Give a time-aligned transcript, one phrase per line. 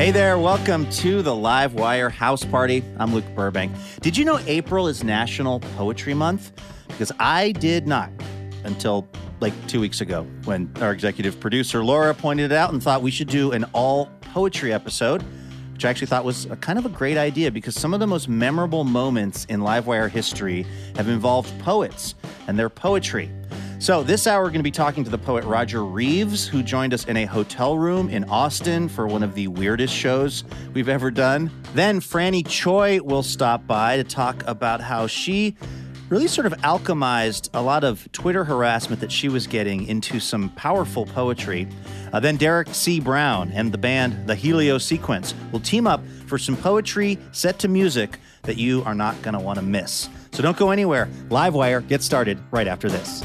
[0.00, 2.82] Hey there, welcome to the Live Wire House Party.
[2.96, 3.70] I'm Luke Burbank.
[4.00, 6.52] Did you know April is National Poetry Month?
[6.88, 8.10] Because I did not
[8.64, 9.06] until
[9.40, 13.10] like two weeks ago when our executive producer Laura pointed it out and thought we
[13.10, 15.22] should do an all poetry episode,
[15.74, 18.06] which I actually thought was a kind of a great idea because some of the
[18.06, 20.64] most memorable moments in Livewire history
[20.96, 22.14] have involved poets
[22.48, 23.30] and their poetry.
[23.80, 26.92] So, this hour, we're going to be talking to the poet Roger Reeves, who joined
[26.92, 30.44] us in a hotel room in Austin for one of the weirdest shows
[30.74, 31.50] we've ever done.
[31.72, 35.56] Then, Franny Choi will stop by to talk about how she
[36.10, 40.50] really sort of alchemized a lot of Twitter harassment that she was getting into some
[40.50, 41.66] powerful poetry.
[42.12, 43.00] Uh, then, Derrick C.
[43.00, 47.68] Brown and the band The Helio Sequence will team up for some poetry set to
[47.68, 50.10] music that you are not going to want to miss.
[50.32, 51.06] So, don't go anywhere.
[51.30, 53.24] Livewire gets started right after this.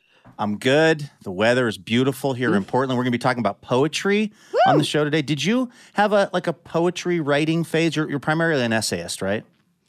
[0.37, 1.09] I'm good.
[1.23, 2.97] The weather is beautiful here in Portland.
[2.97, 4.31] We're going to be talking about poetry
[4.67, 5.21] on the show today.
[5.21, 7.95] Did you have a like a poetry writing phase?
[7.95, 9.43] You're, you're primarily an essayist, right?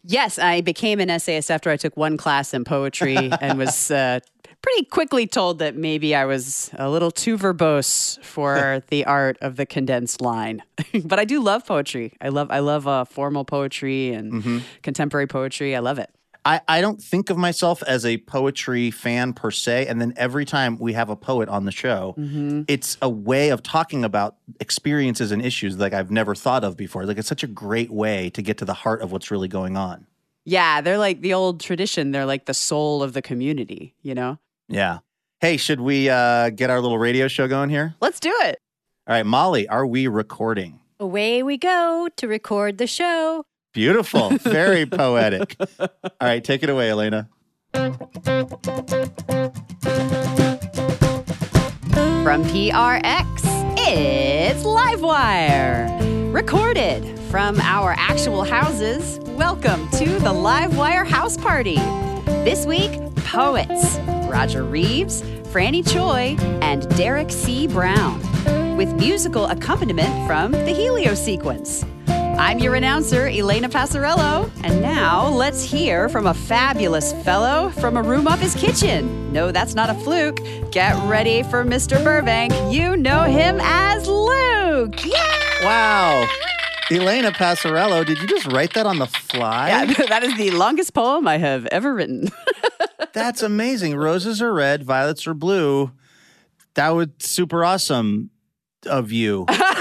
[0.05, 4.21] Yes, I became an essayist after I took one class in poetry and was uh,
[4.61, 9.57] pretty quickly told that maybe I was a little too verbose for the art of
[9.57, 10.63] the condensed line.
[11.05, 12.15] but I do love poetry.
[12.21, 15.77] I love I love uh, formal poetry and contemporary poetry.
[15.77, 16.11] I love it.
[16.45, 19.87] I, I don't think of myself as a poetry fan per se.
[19.87, 22.15] And then every time we have a poet on the show,
[22.69, 27.07] it's a way of talking about experiences and issues like I've never thought of before.
[27.07, 29.77] Like it's such a great way to get to the heart of what's really going
[29.77, 30.07] on.
[30.45, 32.11] Yeah, they're like the old tradition.
[32.11, 34.39] They're like the soul of the community, you know?
[34.69, 34.99] Yeah.
[35.41, 37.95] Hey, should we uh, get our little radio show going here?
[38.01, 38.59] Let's do it.
[39.07, 40.81] All right, Molly, are we recording?
[40.99, 43.45] Away we go to record the show.
[43.73, 44.31] Beautiful.
[44.39, 45.57] Very poetic.
[45.81, 45.89] All
[46.21, 47.29] right, take it away, Elena.
[52.23, 53.27] From PRX,
[53.79, 56.33] it's Livewire.
[56.35, 61.77] Recorded from our actual houses, welcome to the Livewire House Party.
[62.45, 62.93] This week,
[63.25, 63.97] poets
[64.29, 67.67] Roger Reeves, Franny Choi, and Derrick C.
[67.67, 68.21] Brown,
[68.77, 71.87] with musical accompaniment from the Helio Sequence.
[72.43, 78.03] I'm your announcer, Elena Passarello, and now let's hear from a fabulous fellow from a
[78.03, 79.33] room off his kitchen.
[79.33, 80.41] No, that's not a fluke.
[80.73, 82.03] Get ready for Mr.
[82.03, 82.53] Burbank.
[82.69, 85.07] You know him as Luke.
[85.07, 85.63] Yeah!
[85.63, 86.27] Wow.
[86.91, 89.69] Elena Passarello, did you just write that on the fly?
[89.69, 92.29] Yeah, that is the longest poem I have ever written.
[93.13, 93.95] That's amazing.
[93.95, 95.93] Roses are red, violets are blue.
[96.75, 98.31] That was super awesome
[98.85, 99.47] of you.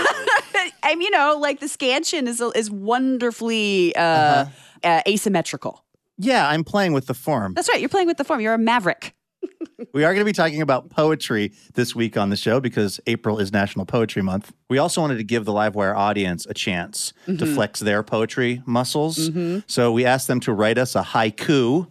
[1.00, 4.50] You know, like the scansion is is wonderfully uh, Uh-huh.
[4.84, 5.86] uh, asymmetrical.
[6.18, 7.54] yeah, I'm playing with the form.
[7.54, 7.80] That's right.
[7.80, 8.42] You're playing with the form.
[8.42, 9.14] You're a maverick.
[9.94, 13.40] We are going to be talking about poetry this week on the show because April
[13.40, 14.54] is National Poetry Month.
[14.70, 19.32] We also wanted to give the Livewire audience a chance to flex their poetry muscles.
[19.68, 21.88] So we asked them to write us a haiku,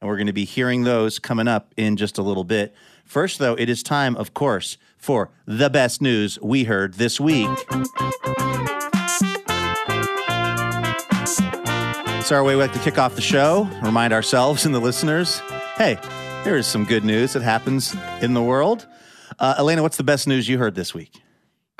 [0.00, 2.72] and we're going to be hearing those coming up in just a little bit.
[3.04, 7.46] First, though, it is time, of course, for the best news we heard this week.
[12.24, 15.42] So, our way we like to kick off the show, remind ourselves and the listeners
[15.76, 15.98] hey,
[16.44, 18.86] there is some good news that happens in the world.
[19.38, 21.23] Uh, Elena, what's the best news you heard this week?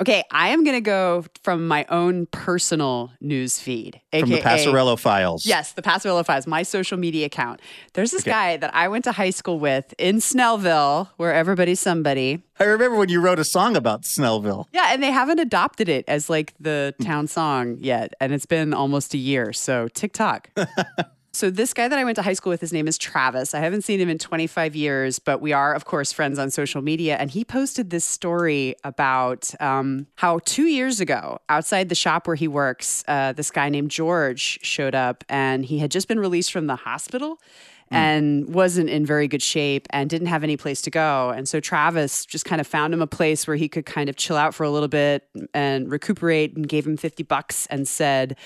[0.01, 4.65] Okay, I am going to go from my own personal news feed, From the aka
[4.65, 5.45] Passarello files.
[5.45, 7.61] Yes, the Passarello Files, my social media account.
[7.93, 12.43] There's this guy that I went to high school with in Snellville, where everybody's somebody.
[12.59, 14.65] I remember when you wrote a song about Snellville.
[14.73, 18.73] Yeah, and they haven't adopted it as like the town song yet, and it's been
[18.73, 19.53] almost a year.
[19.53, 20.49] So TikTok.
[21.35, 23.53] So this guy that I went to high school with, his name is Travis.
[23.53, 26.81] I haven't seen him in 25 years, but we are, of course, friends on social
[26.81, 27.17] media.
[27.17, 32.37] And he posted this story about um, how two years ago, outside the shop where
[32.37, 36.53] he works, uh, this guy named George showed up, and he had just been released
[36.53, 37.41] from the hospital
[37.89, 37.95] Hmm.
[37.95, 41.29] and wasn't in very good shape and didn't have any place to go.
[41.29, 44.15] And so Travis just kind of found him a place where he could kind of
[44.15, 48.37] chill out for a little bit and recuperate and gave him 50 bucks and said,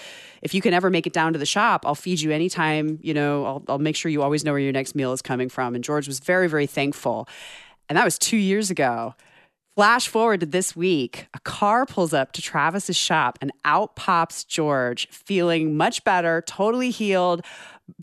[0.41, 3.13] if you can ever make it down to the shop, I'll feed you anytime, you
[3.13, 5.73] know, I'll, I'll make sure you always know where your next meal is coming from.
[5.73, 7.25] And George was very, very thankful.
[7.87, 9.15] And that was two years ago.
[9.75, 14.43] Flash forward to this week, a car pulls up to Travis's shop and out pops
[14.43, 17.45] George, feeling much better, totally healed,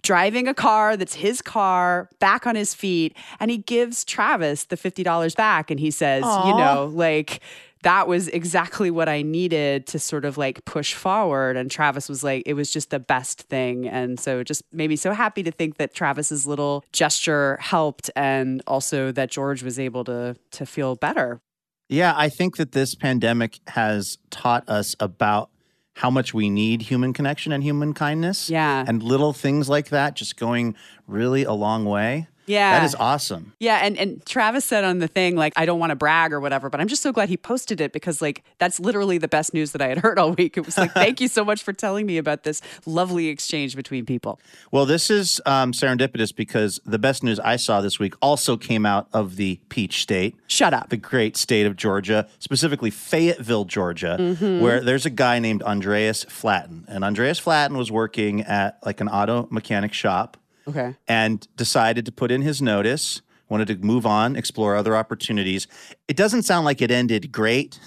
[0.02, 3.16] driving a car that's his car, back on his feet.
[3.40, 7.40] And he gives Travis the $50 back and he says, you know, like,
[7.82, 11.56] that was exactly what I needed to sort of like push forward.
[11.56, 13.86] And Travis was like, it was just the best thing.
[13.86, 18.60] And so just made me so happy to think that Travis's little gesture helped and
[18.66, 21.40] also that George was able to to feel better.
[21.88, 25.50] Yeah, I think that this pandemic has taught us about
[25.96, 28.50] how much we need human connection and human kindness.
[28.50, 28.84] Yeah.
[28.87, 30.76] And little things like that just going
[31.06, 32.28] really a long way.
[32.46, 32.78] Yeah.
[32.78, 33.52] That is awesome.
[33.60, 36.40] Yeah, and and Travis said on the thing like I don't want to brag or
[36.40, 39.52] whatever, but I'm just so glad he posted it because like that's literally the best
[39.52, 40.56] news that I had heard all week.
[40.56, 44.06] It was like thank you so much for telling me about this lovely exchange between
[44.06, 44.38] people.
[44.70, 48.87] Well, this is um, serendipitous because the best news I saw this week also came
[48.87, 50.37] out of the Peach State.
[50.46, 50.88] Shut up.
[50.90, 54.60] the great state of Georgia, specifically Fayetteville, Georgia, Mm-hmm.
[54.60, 56.84] where there's a guy named Andreas Flaten.
[56.88, 60.37] And Andreas Flaten was working at like an auto mechanic shop
[60.68, 60.94] Okay.
[61.06, 65.68] and decided to put in his notice, wanted to move on, explore other opportunities.
[66.08, 67.78] It doesn't sound like it ended great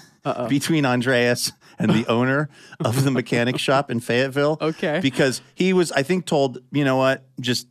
[0.48, 2.48] between Andreas and the owner
[2.84, 4.58] of the mechanic shop in Fayetteville.
[4.60, 5.00] Okay.
[5.00, 7.66] Because he was, I think, told, you know what, just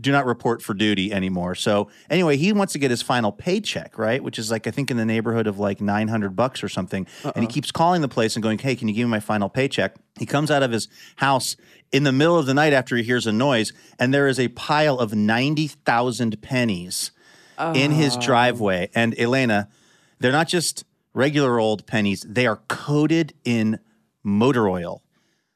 [0.00, 1.54] do not report for duty anymore.
[1.54, 4.22] So anyway, he wants to get his final paycheck, right?
[4.22, 7.06] Which is like, I think in the neighborhood of like 900 bucks or something.
[7.22, 7.50] And he uh-uh.
[7.50, 9.94] keeps calling the place and going, hey, can you give me my final paycheck?
[10.18, 11.56] He comes out of his house
[11.92, 14.48] in the middle of the night after he hears a noise, and there is a
[14.48, 17.10] pile of 90,000 pennies
[17.74, 18.20] in his oh.
[18.20, 18.90] driveway.
[18.94, 19.68] And Elena,
[20.18, 20.84] they're not just
[21.14, 23.78] regular old pennies, they are coated in
[24.22, 25.02] motor oil.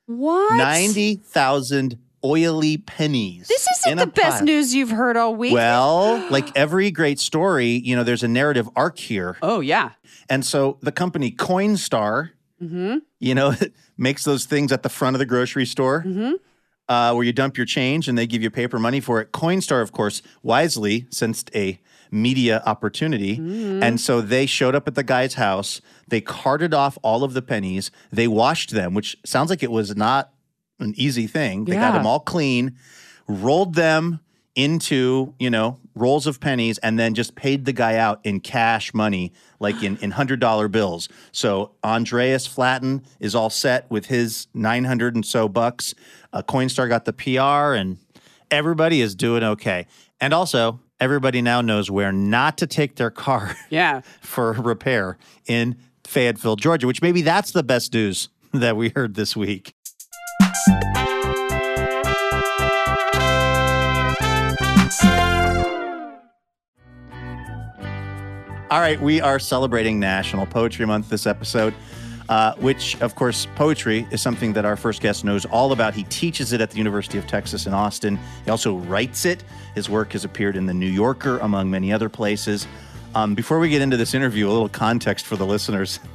[0.06, 0.56] What?
[0.56, 3.48] 90,000 oily pennies.
[3.48, 4.44] This isn't the best pile.
[4.44, 5.52] news you've heard all week.
[5.52, 9.36] Well, like every great story, you know, there's a narrative arc here.
[9.42, 9.90] oh yeah.
[10.28, 13.54] And so the company Coinstar, you know,
[13.96, 16.04] makes those things at the front of the grocery store
[16.88, 19.32] uh, where you dump your change and they give you paper money for it.
[19.32, 21.80] Coinstar, of course, wisely sensed a
[22.10, 23.36] media opportunity.
[23.82, 25.80] And so they showed up at the guy's house.
[26.08, 27.90] They carted off all of the pennies.
[28.10, 30.32] They washed them, which sounds like it was not
[30.78, 31.64] an easy thing.
[31.64, 32.76] They got them all clean,
[33.26, 34.20] rolled them
[34.54, 38.94] into, you know, rolls of pennies and then just paid the guy out in cash
[38.94, 41.08] money, like in, in $100 bills.
[41.32, 45.94] So Andreas Flaten is all set with his 900 and so bucks.
[46.32, 47.98] Uh, Coinstar got the PR and
[48.50, 49.86] everybody is doing okay.
[50.20, 54.00] And also, everybody now knows where not to take their car Yeah.
[54.20, 59.36] for repair in Fayetteville, Georgia, which maybe that's the best news that we heard this
[59.36, 59.74] week.
[68.68, 71.72] All right, we are celebrating National Poetry Month this episode,
[72.28, 75.94] uh, which, of course, poetry is something that our first guest knows all about.
[75.94, 78.18] He teaches it at the University of Texas in Austin.
[78.44, 79.44] He also writes it.
[79.74, 82.66] His work has appeared in The New Yorker, among many other places.
[83.14, 86.00] Um, before we get into this interview, a little context for the listeners.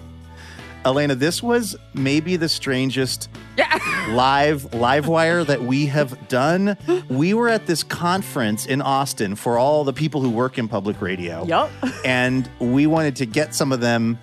[0.86, 3.30] Elena, this was maybe the strangest
[4.10, 6.76] live live wire that we have done.
[7.08, 11.00] We were at this conference in Austin for all the people who work in public
[11.00, 11.46] radio.
[11.46, 11.70] Yup.
[12.04, 14.18] And we wanted to get some of them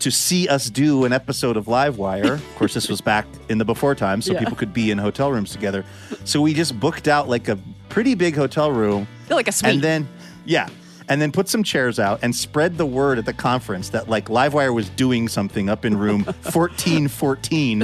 [0.00, 2.34] to see us do an episode of Livewire.
[2.34, 4.38] Of course, this was back in the before time, so Yeah.
[4.40, 5.84] people could be in hotel rooms together.
[6.24, 9.06] So we just booked out like a pretty big hotel room.
[9.30, 9.72] Like a suite.
[9.74, 10.08] And then,
[10.44, 10.68] yeah.
[11.08, 14.26] And then put some chairs out and spread the word at the conference that like
[14.26, 17.82] Livewire was doing something up in room 1414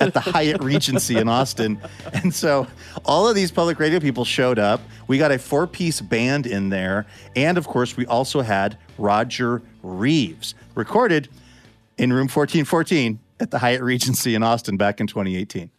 [0.00, 1.80] at the Hyatt Regency in Austin.
[2.12, 2.66] And so
[3.04, 4.80] all of these public radio people showed up.
[5.06, 7.06] We got a four piece band in there.
[7.36, 11.28] And of course, we also had Roger Reeves recorded
[11.96, 15.70] in room 1414 at the Hyatt Regency in Austin back in 2018.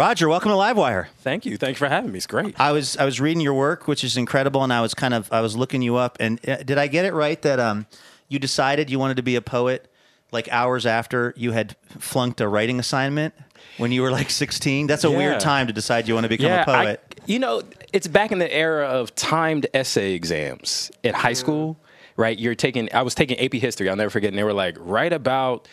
[0.00, 1.08] Roger, welcome to Livewire.
[1.18, 1.58] Thank you.
[1.58, 2.16] Thanks for having me.
[2.16, 2.58] It's great.
[2.58, 5.30] I was I was reading your work, which is incredible, and I was kind of
[5.30, 6.16] I was looking you up.
[6.18, 7.84] And uh, did I get it right that um
[8.26, 9.92] you decided you wanted to be a poet
[10.32, 13.34] like hours after you had flunked a writing assignment
[13.76, 14.86] when you were like 16?
[14.86, 15.18] That's a Yeah.
[15.18, 17.20] weird time to decide you want to become a poet.
[17.26, 21.76] you know, it's back in the era of timed essay exams in high school,
[22.16, 22.38] right?
[22.38, 25.12] You're taking, I was taking AP history, I'll never forget, and they were like, write
[25.12, 25.68] about,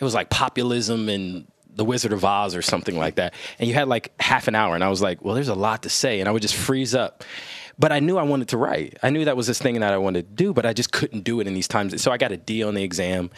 [0.00, 1.46] it was like populism and
[1.80, 3.32] the Wizard of Oz or something like that.
[3.58, 5.84] And you had like half an hour, and I was like, well, there's a lot
[5.84, 6.20] to say.
[6.20, 7.24] And I would just freeze up.
[7.78, 8.98] But I knew I wanted to write.
[9.02, 11.24] I knew that was this thing that I wanted to do, but I just couldn't
[11.24, 12.02] do it in these times.
[12.02, 13.30] So I got a D on the exam.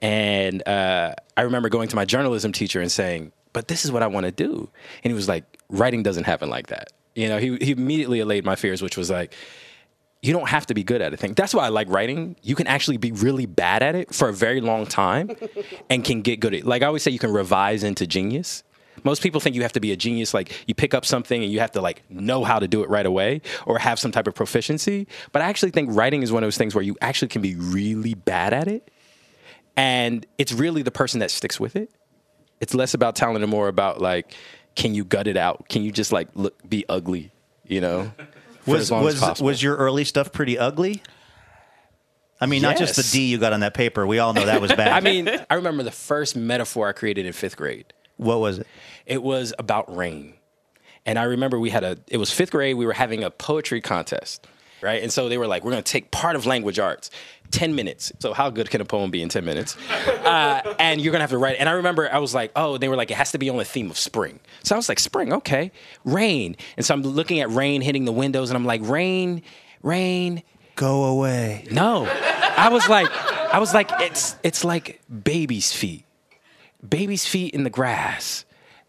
[0.00, 4.04] And uh, I remember going to my journalism teacher and saying, but this is what
[4.04, 4.70] I want to do.
[5.02, 6.92] And he was like, writing doesn't happen like that.
[7.16, 9.34] You know, he, he immediately allayed my fears, which was like,
[10.22, 11.34] you don't have to be good at a thing.
[11.34, 12.36] That's why I like writing.
[12.42, 15.30] You can actually be really bad at it for a very long time
[15.90, 16.66] and can get good at it.
[16.66, 18.64] Like I always say, you can revise into genius.
[19.04, 21.52] Most people think you have to be a genius, like you pick up something and
[21.52, 24.26] you have to like know how to do it right away or have some type
[24.26, 25.06] of proficiency.
[25.30, 27.54] But I actually think writing is one of those things where you actually can be
[27.54, 28.90] really bad at it.
[29.76, 31.92] And it's really the person that sticks with it.
[32.60, 34.34] It's less about talent and more about like,
[34.74, 35.68] can you gut it out?
[35.68, 37.30] Can you just like look be ugly,
[37.64, 38.10] you know?
[38.68, 39.46] For Was as long as was possible.
[39.46, 41.02] was your early stuff pretty ugly?
[42.40, 44.06] I mean, not just the D you got on that paper.
[44.06, 44.88] We all know that was bad.
[44.92, 47.92] I mean, I remember the first metaphor I created in fifth grade.
[48.16, 48.66] what was it?
[49.06, 50.34] It was about rain.
[51.04, 53.80] And I remember we had a, it was fifth grade, we were having a poetry
[53.80, 54.46] contest,
[54.82, 55.02] right?
[55.02, 57.10] And so they were like, we're gonna take part of language arts,
[57.50, 58.12] 10 minutes.
[58.18, 59.76] So, how good can a poem be in 10 minutes?
[60.06, 61.60] Uh, and you're gonna have to write it.
[61.60, 63.56] And I remember I was like, oh, they were like, it has to be on
[63.56, 64.40] the theme of spring.
[64.62, 65.72] So I was like, spring, okay.
[66.04, 66.56] Rain.
[66.76, 69.42] And so I'm looking at rain hitting the windows and I'm like, rain,
[69.82, 70.42] rain,
[70.76, 71.66] Go away.
[71.72, 72.06] no.
[72.56, 73.08] I was like,
[73.52, 76.04] I was like, it's it's like baby's feet.
[76.86, 78.44] Baby's feet in the grass.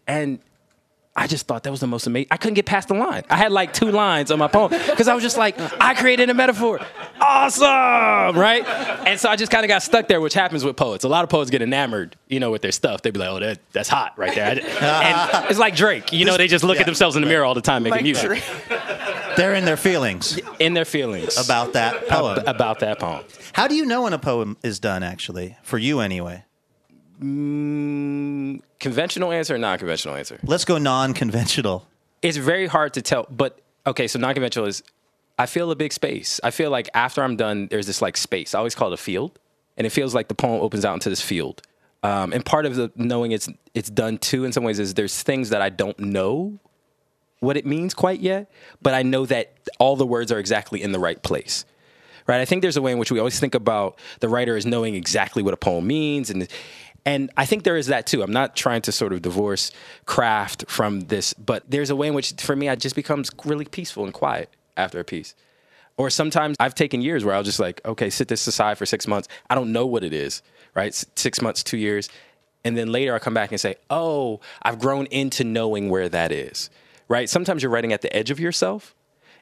[0.06, 0.40] And
[1.16, 2.28] I just thought that was the most amazing.
[2.30, 3.24] I couldn't get past the line.
[3.28, 6.30] I had like two lines on my poem because I was just like, I created
[6.30, 6.80] a metaphor.
[7.20, 8.66] Awesome, right?
[9.06, 11.04] And so I just kind of got stuck there, which happens with poets.
[11.04, 13.02] A lot of poets get enamored, you know, with their stuff.
[13.02, 14.50] They'd be like, oh, that, that's hot right there.
[14.50, 17.44] and it's like Drake, you know, they just look Yeah, at themselves in the mirror
[17.44, 18.42] all the time making music
[19.36, 22.38] They're in their feelings in their feelings about that poem.
[22.40, 23.24] ab- about that poem.
[23.52, 25.56] How do you know when a poem is done, actually?
[25.62, 26.44] For you, anyway.
[27.20, 30.40] Conventional answer or non-conventional answer?
[30.42, 31.86] Let's go non conventional.
[32.22, 33.26] it's very hard to tell.
[33.30, 34.82] But okay, so non-conventional is
[35.38, 36.40] I feel a big space.
[36.42, 38.54] I feel like after I'm done, there's this like space.
[38.54, 39.38] I always call it a field,
[39.76, 41.62] and it feels like the poem opens out into this field.
[42.02, 45.22] Um, and part of the knowing it's it's done too, in some ways, is there's
[45.22, 46.58] things that I don't know
[47.40, 48.50] what it means quite yet,
[48.80, 51.64] but I know that all the words are exactly in the right place.
[52.26, 52.40] Right?
[52.40, 54.94] I think there's a way in which we always think about the writer as knowing
[54.94, 56.46] exactly what a poem means and
[57.04, 58.22] and I think there is that too.
[58.22, 59.70] I'm not trying to sort of divorce
[60.04, 63.64] craft from this, but there's a way in which for me it just becomes really
[63.64, 65.34] peaceful and quiet after a piece.
[65.96, 69.06] Or sometimes I've taken years where I'll just like, okay, sit this aside for six
[69.06, 69.28] months.
[69.48, 70.42] I don't know what it is,
[70.74, 70.94] right?
[71.14, 72.08] Six months, two years.
[72.64, 76.32] And then later I come back and say, oh, I've grown into knowing where that
[76.32, 76.70] is,
[77.08, 77.28] right?
[77.28, 78.94] Sometimes you're writing at the edge of yourself.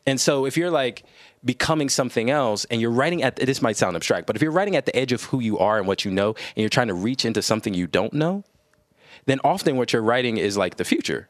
[0.07, 1.05] And so if you're like
[1.45, 4.77] becoming something else and you're writing at, this might sound abstract, but if you're writing
[4.77, 6.95] at the edge of who you are and what you know, and you're trying to
[6.95, 8.45] reach into something you don't know,
[9.27, 11.29] then often what you're writing is like the future.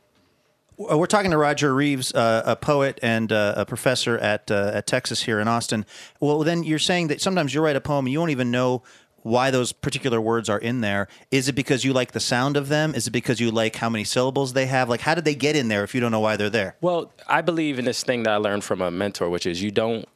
[0.78, 4.70] Uh, We're talking to Roger Reeves, uh, a poet and uh, a professor at uh,
[4.74, 5.84] at Texas here in Austin.
[6.20, 8.82] Well, then you're saying that sometimes you write a poem and you won't even know
[9.22, 11.08] why those particular words are in there.
[11.30, 12.94] Is it because you like the sound of them?
[12.94, 14.88] Is it because you like how many syllables they have?
[14.88, 16.76] Like, how did they get in there if you don't know why they're there?
[16.80, 19.70] Well, I believe in this thing that I learned from a mentor, which is you
[19.70, 20.08] don't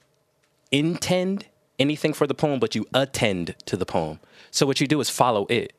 [0.71, 1.47] intend
[1.79, 4.21] anything for the poem, but you attend to the poem.
[4.51, 5.73] So what you do is follow it.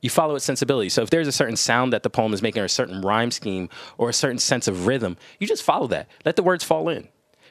[0.00, 0.90] You follow its sensibility.
[0.90, 3.32] So if there's a certain sound that the poem is making, or a certain rhyme
[3.32, 6.08] scheme, or a certain sense of rhythm, you just follow that.
[6.24, 7.08] Let the words fall in.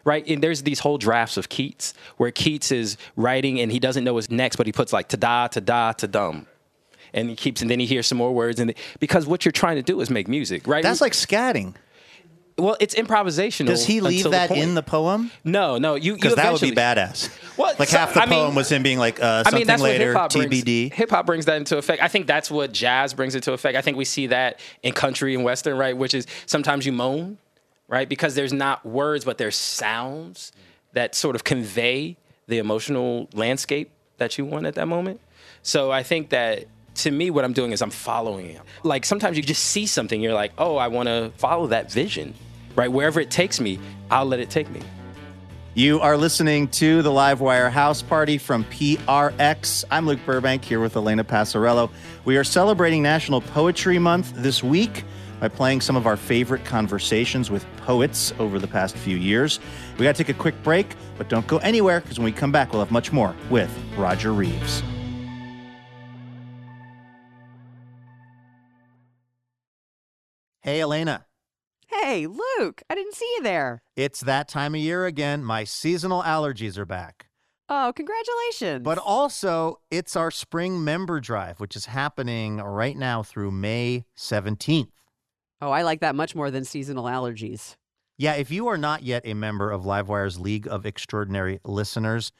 [0.08, 0.26] Right?
[0.26, 4.14] And there's these whole drafts of Keats where Keats is writing and he doesn't know
[4.14, 6.48] what's next, but he puts like ta da, ta da, ta dum.
[7.14, 8.58] And he keeps, and then he hears some more words.
[8.62, 10.82] And because what you're trying to do is make music, right?
[10.82, 11.76] That's like scatting.
[12.58, 13.68] well, it's improvisational.
[13.68, 14.62] Does he leave that point.
[14.62, 15.30] in the poem?
[15.44, 15.96] No, no.
[15.96, 17.30] You Because that would be badass.
[17.58, 19.60] Well, like so- half the I mean- poem was him being like uh, I something
[19.60, 20.94] mean, that's later, TBD.
[20.94, 22.02] Hip hop brings that into effect.
[22.02, 23.78] I think that's what jazz brings into effect.
[23.78, 25.98] I think we see that in country and western, right?
[25.98, 27.40] Which is sometimes you moan,
[27.88, 28.08] right?
[28.08, 30.51] Because there's not words, but there's sounds
[30.94, 32.17] that sort of convey
[32.48, 35.20] the emotional landscape that you want at that moment.
[35.62, 36.65] So I think that
[36.96, 38.62] to me, what I'm doing is I'm following it.
[38.84, 42.34] Like sometimes you just see something, you're like, oh, I want to follow that vision,
[42.75, 42.91] right?
[42.91, 43.79] Wherever it takes me,
[44.10, 44.82] I'll let it take me.
[45.75, 49.84] You are listening to the Livewire House Party from PRX.
[49.91, 51.91] I'm Luke Burbank here with Elena Passarello.
[52.25, 55.03] We are celebrating National Poetry Month this week
[55.39, 59.60] by playing some of our favorite conversations with poets over the past few years.
[59.98, 62.51] We got to take a quick break, but don't go anywhere because when we come
[62.51, 64.84] back, we'll have much more with Roger Reeves.
[70.62, 71.25] Hey, Elena.
[71.88, 73.82] Hey, Luke, I didn't see you there.
[73.96, 75.44] It's that time of year again.
[75.44, 77.27] My seasonal allergies are back.
[77.70, 78.84] Oh, congratulations.
[78.84, 84.89] But also, it's our spring member drive, which is happening right now through May 17th.
[85.62, 87.76] Oh, I like that much more than seasonal allergies.
[88.18, 92.32] Yeah, if you are not yet a member of Livewire's League of Extraordinary Listeners,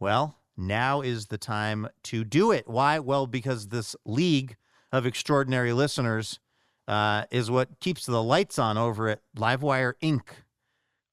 [0.00, 2.66] well, now is the time to do it.
[2.66, 2.98] Why?
[2.98, 4.56] Well, because this League
[4.92, 6.40] of Extraordinary Listeners
[6.88, 10.22] uh, is what keeps the lights on over at Livewire Inc.,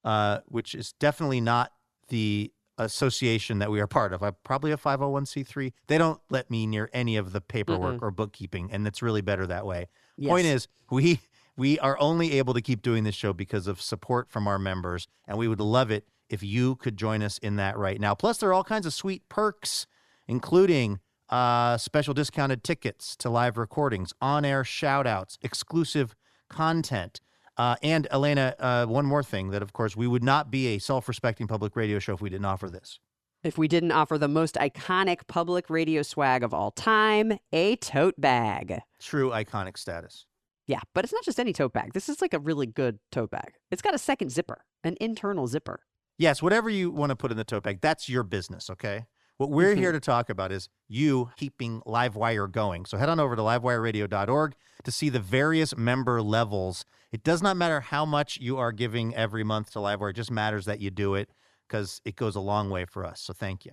[0.04, 1.72] uh, which is definitely not
[2.08, 4.22] the association that we are part of.
[4.22, 5.72] I'm probably a 501c3.
[5.86, 9.46] They don't let me near any of the paperwork or bookkeeping, and it's really better
[9.46, 9.88] that way.
[10.22, 11.20] Point is, we
[11.56, 15.06] we are only able to keep doing this show because of support from our members,
[15.26, 18.14] and we would love it if you could join us in that right now.
[18.14, 19.86] Plus, there are all kinds of sweet perks,
[20.26, 26.14] including uh, special discounted tickets to live recordings, on-air shout-outs, exclusive
[26.48, 27.20] content.
[27.58, 30.78] Uh, and Elena, uh, one more thing that, of course, we would not be a
[30.78, 32.98] self-respecting public radio show if we didn't offer this.
[33.44, 38.18] If we didn't offer the most iconic public radio swag of all time, a tote
[38.18, 38.80] bag.
[39.00, 40.26] True iconic status.
[40.66, 41.92] Yeah, but it's not just any tote bag.
[41.92, 43.54] This is like a really good tote bag.
[43.70, 45.80] It's got a second zipper, an internal zipper.
[46.18, 49.06] Yes, whatever you want to put in the tote bag, that's your business, okay?
[49.38, 49.96] What we're here mm-hmm.
[49.96, 52.84] to talk about is you keeping Livewire going.
[52.84, 56.84] So head on over to livewireradio.org to see the various member levels.
[57.10, 60.30] It does not matter how much you are giving every month to Livewire, it just
[60.30, 61.30] matters that you do it
[61.66, 63.20] because it goes a long way for us.
[63.20, 63.72] So thank you.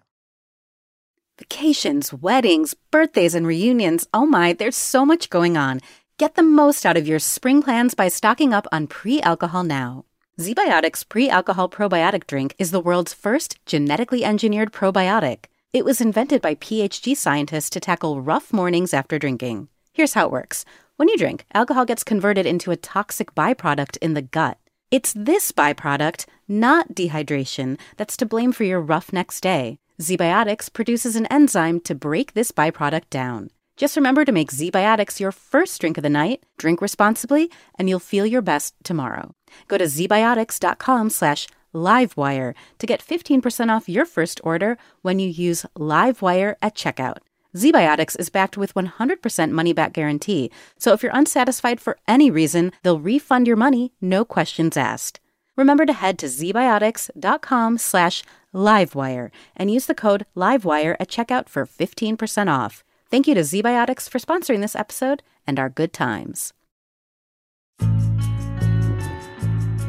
[1.38, 4.08] Vacations, weddings, birthdays, and reunions.
[4.14, 5.80] Oh my, there's so much going on.
[6.20, 10.04] Get the most out of your spring plans by stocking up on pre alcohol now.
[10.38, 15.46] ZBiotics pre alcohol probiotic drink is the world's first genetically engineered probiotic.
[15.72, 19.70] It was invented by PhD scientists to tackle rough mornings after drinking.
[19.94, 20.66] Here's how it works
[20.98, 24.58] when you drink, alcohol gets converted into a toxic byproduct in the gut.
[24.92, 29.80] It's this byproduct, not dehydration, that's to blame for your rough next day.
[30.02, 33.52] ZBiotics produces an enzyme to break this byproduct down.
[33.80, 38.00] Just remember to make ZBiotics your first drink of the night, drink responsibly, and you'll
[38.00, 39.34] feel your best tomorrow.
[39.70, 45.66] Go to zbiotics.com slash livewire to get 15% off your first order when you use
[45.78, 47.20] livewire at checkout.
[47.56, 52.74] ZBiotics is backed with 100% money back guarantee, so if you're unsatisfied for any reason,
[52.84, 55.22] they'll refund your money, no questions asked.
[55.56, 61.66] Remember to head to zbiotics.com slash livewire and use the code livewire at checkout for
[61.66, 62.84] 15% off.
[63.12, 66.54] Thank you to ZBiotics for sponsoring this episode and our good times.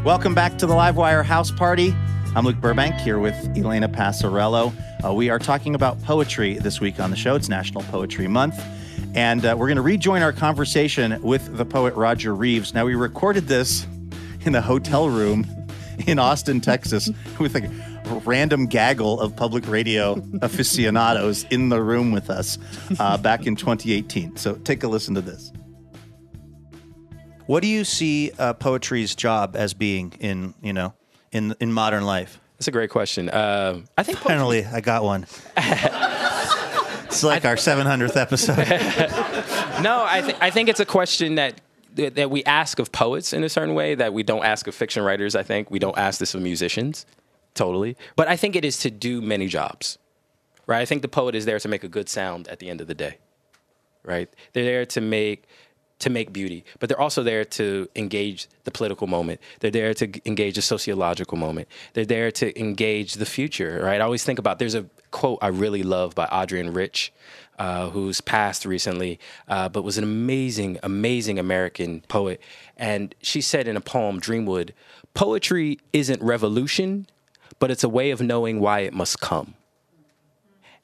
[0.03, 1.95] Welcome back to the Livewire House Party.
[2.35, 4.73] I'm Luke Burbank here with Elena Passarello.
[5.05, 7.35] Uh, we are talking about poetry this week on the show.
[7.35, 8.59] It's National Poetry Month.
[9.15, 12.73] And uh, we're going to rejoin our conversation with the poet Roger Reeves.
[12.73, 13.87] Now, we recorded this
[14.47, 15.47] in a hotel room
[16.07, 17.90] in Austin, Texas, with a
[18.25, 22.59] random gaggle of public radio aficionados in the room with us
[22.99, 24.37] uh, back in 2018.
[24.37, 25.53] So take a listen to this.
[27.47, 30.95] What do you see uh, poetry's job as being in you know
[31.33, 32.39] in in modern life?
[32.59, 33.29] That's a great question.
[33.29, 35.23] Uh, I think poetry- Finally, I got one.
[35.57, 38.57] it's like our 700th episode.
[39.83, 41.61] no, I, th- I think it's a question that
[41.95, 45.03] that we ask of poets in a certain way that we don't ask of fiction
[45.03, 45.35] writers.
[45.35, 47.05] I think we don't ask this of musicians,
[47.55, 47.97] totally.
[48.17, 49.99] But I think it is to do many jobs,
[50.67, 50.81] right?
[50.81, 52.87] I think the poet is there to make a good sound at the end of
[52.87, 53.19] the day,
[54.05, 54.29] right?
[54.53, 55.47] They're there to make
[56.01, 59.39] to make beauty, but they're also there to engage the political moment.
[59.61, 61.69] They're there to engage the sociological moment.
[61.93, 64.01] They're there to engage the future, right?
[64.01, 67.13] I always think about there's a quote I really love by Adrienne Rich,
[67.59, 72.41] uh, who's passed recently, uh, but was an amazing, amazing American poet.
[72.77, 74.71] And she said in a poem, Dreamwood,
[75.13, 77.07] poetry isn't revolution,
[77.59, 79.55] but it's a way of knowing why it must come.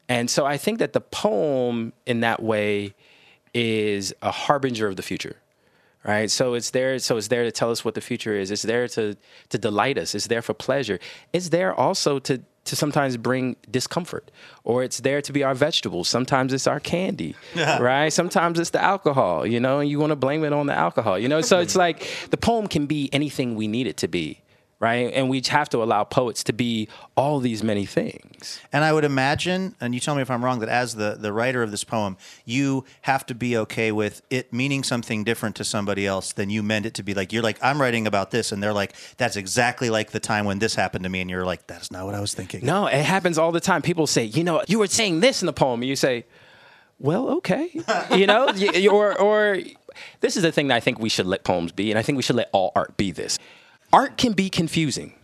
[0.09, 2.95] And so I think that the poem in that way
[3.55, 5.37] is a harbinger of the future.
[6.05, 6.31] right?
[6.31, 6.99] So it's there.
[6.99, 8.51] So it's there to tell us what the future is.
[8.51, 9.17] It's there to
[9.49, 10.15] to delight us.
[10.15, 10.99] It's there for pleasure.
[11.33, 14.31] It's there also to to sometimes bring discomfort,
[14.65, 16.09] or it's there to be our vegetables.
[16.09, 18.13] Sometimes it's our candy, right?
[18.13, 21.17] Sometimes it's the alcohol, you know, and you want to blame it on the alcohol,
[21.19, 21.41] you know.
[21.43, 24.41] So it's like the poem can be anything we need it to be,
[24.79, 25.11] right?
[25.15, 28.61] And we have to allow poets to be all these many things.
[28.73, 31.33] And I would imagine, and you tell me if I'm wrong, that as the, the
[31.33, 35.65] writer of this poem, you have to be okay with it meaning something different to
[35.65, 37.15] somebody else than you meant it to be.
[37.15, 40.45] Like, you're like, I'm writing about this, and they're like, that's exactly like the time
[40.45, 41.23] when this happened to me.
[41.23, 42.65] And you're like, that's not what I was thinking.
[42.65, 43.81] No, it happens all the time.
[43.81, 45.81] People say, you know, you were saying this in the poem.
[45.81, 46.27] And you say,
[46.99, 47.71] well, okay.
[48.15, 48.53] you know,
[48.91, 49.59] or, or
[50.21, 52.17] this is the thing that I think we should let poems be, and I think
[52.17, 53.39] we should let all art be this.
[53.93, 55.15] Art can be confusing,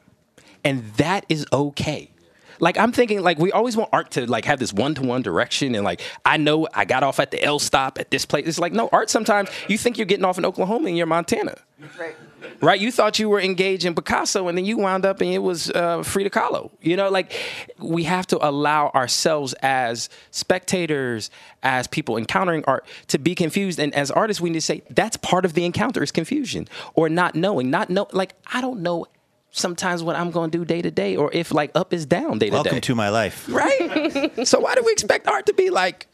[0.65, 2.12] and that is okay.
[2.61, 5.23] Like I'm thinking, like we always want art to like have this one to one
[5.23, 8.47] direction, and like I know I got off at the L stop at this place.
[8.47, 9.11] It's like no art.
[9.11, 11.57] Sometimes you think you're getting off in Oklahoma and you're Montana,
[11.99, 12.17] right?
[12.61, 12.81] Right?
[12.81, 15.71] You thought you were engaged in Picasso, and then you wound up and it was
[15.71, 16.71] uh, Frida Kahlo.
[16.81, 17.33] You know, like
[17.79, 21.31] we have to allow ourselves as spectators,
[21.63, 23.79] as people encountering art, to be confused.
[23.79, 27.09] And as artists, we need to say that's part of the encounter is confusion or
[27.09, 28.09] not knowing, not know.
[28.13, 29.07] Like I don't know
[29.53, 32.39] sometimes what I'm going to do day to day, or if like up is down
[32.39, 32.57] day to day.
[32.57, 33.47] Welcome to my life.
[33.51, 34.31] right.
[34.47, 36.07] so why do we expect art to be like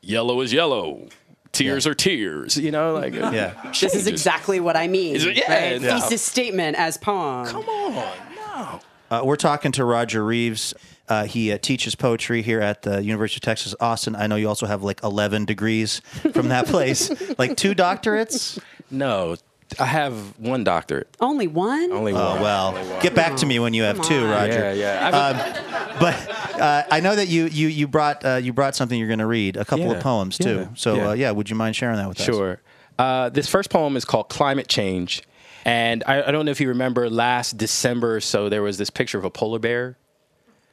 [0.00, 1.08] yellow is yellow,
[1.52, 2.56] tears are tears?
[2.56, 3.54] You know, like Yeah.
[3.80, 5.16] This is exactly what I mean.
[5.16, 5.80] Is it- yeah, right?
[5.80, 5.98] yeah.
[6.00, 7.46] Thesis statement as poem.
[7.46, 7.94] Come on,
[8.36, 8.80] no.
[9.10, 10.72] Uh, we're talking to Roger Reeves.
[11.08, 14.14] Uh, he uh, teaches poetry here at the University of Texas Austin.
[14.16, 16.00] I know you also have like 11 degrees
[16.32, 18.58] from that place, like two doctorates.
[18.90, 19.36] No,
[19.80, 21.08] I have one doctorate.
[21.20, 21.92] Only one?
[21.92, 22.42] Only Oh one.
[22.42, 24.30] well, get back to me when you have Come two, on.
[24.30, 24.52] Roger.
[24.52, 25.10] Yeah, yeah.
[25.12, 29.08] I've- But uh, I know that you you you brought uh, you brought something you're
[29.08, 30.56] going to read, a couple of poems too.
[30.56, 30.66] Yeah.
[30.74, 31.08] So Yeah.
[31.08, 32.26] Uh, yeah, would you mind sharing that with us?
[32.26, 32.60] Sure.
[32.98, 35.22] Uh, this first poem is called Climate Change.
[35.64, 38.90] And I, I don't know if you remember last December or so, there was this
[38.90, 39.96] picture of a polar bear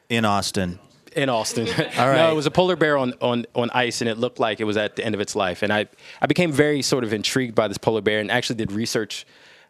[0.09, 0.79] In Austin.
[1.15, 1.67] In Austin.
[1.67, 2.15] All right.
[2.19, 4.65] No, it was a polar bear on, on, on ice, and it looked like it
[4.65, 5.63] was at the end of its life.
[5.63, 5.87] And I,
[6.21, 9.25] I became very sort of intrigued by this polar bear and actually did research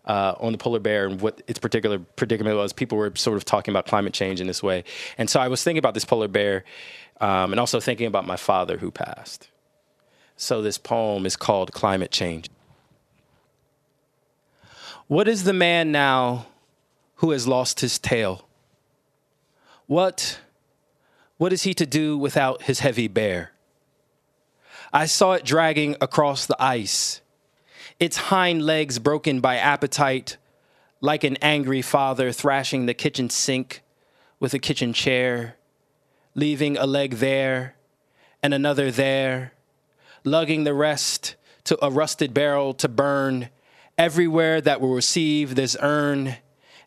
[0.05, 2.73] uh, on the polar bear and what its particular predicament was.
[2.73, 4.83] People were sort of talking about climate change in this way.
[5.17, 6.63] And so I was thinking about this polar bear
[7.21, 9.49] um, and also thinking about my father who passed.
[10.35, 12.49] So this poem is called Climate Change.
[15.07, 16.47] What is the man now
[17.15, 18.47] who has lost his tail?
[19.87, 20.39] What
[21.39, 23.53] what is he to do without his heavy bear?
[24.91, 27.21] I saw it dragging across the ice,
[27.97, 30.35] its hind legs broken by appetite,
[30.99, 33.83] like an angry father thrashing the kitchen sink
[34.37, 35.55] with a kitchen chair,
[36.35, 37.75] leaving a leg there
[38.43, 39.53] and another there,
[40.25, 43.47] lugging the rest to a rusted barrel to burn
[43.97, 46.35] everywhere that will receive this urn,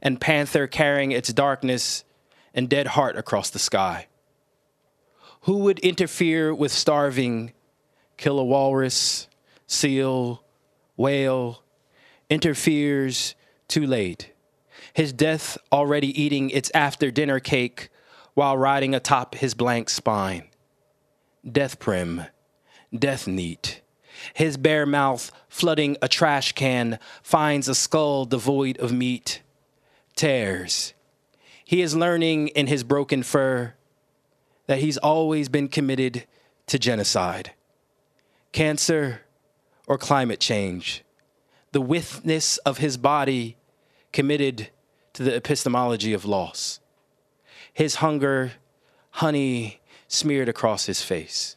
[0.02, 2.04] and panther carrying its darkness
[2.52, 4.08] and dead heart across the sky.
[5.42, 7.52] Who would interfere with starving,
[8.16, 9.28] kill a walrus,
[9.66, 10.44] seal,
[10.96, 11.62] whale,
[12.30, 13.34] interferes
[13.66, 14.32] too late.
[14.94, 17.88] His death already eating its after dinner cake
[18.34, 20.44] while riding atop his blank spine.
[21.50, 22.26] Death prim,
[22.96, 23.80] death neat.
[24.34, 29.42] His bare mouth, flooding a trash can, finds a skull devoid of meat.
[30.14, 30.94] Tears.
[31.64, 33.74] He is learning in his broken fur
[34.72, 36.24] that he's always been committed
[36.66, 37.52] to genocide,
[38.52, 39.20] cancer,
[39.86, 41.04] or climate change.
[41.72, 43.58] The withness of his body
[44.14, 44.70] committed
[45.12, 46.80] to the epistemology of loss.
[47.70, 48.52] His hunger,
[49.10, 51.56] honey smeared across his face.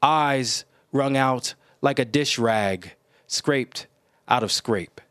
[0.00, 1.52] Eyes wrung out
[1.82, 2.94] like a dish rag
[3.26, 3.88] scraped
[4.26, 5.02] out of scrape.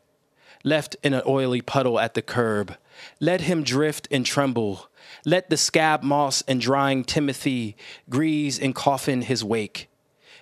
[0.64, 2.76] Left in an oily puddle at the curb.
[3.20, 4.85] Let him drift and tremble.
[5.26, 7.76] Let the scab moss and drying Timothy
[8.08, 9.88] grease and coffin his wake.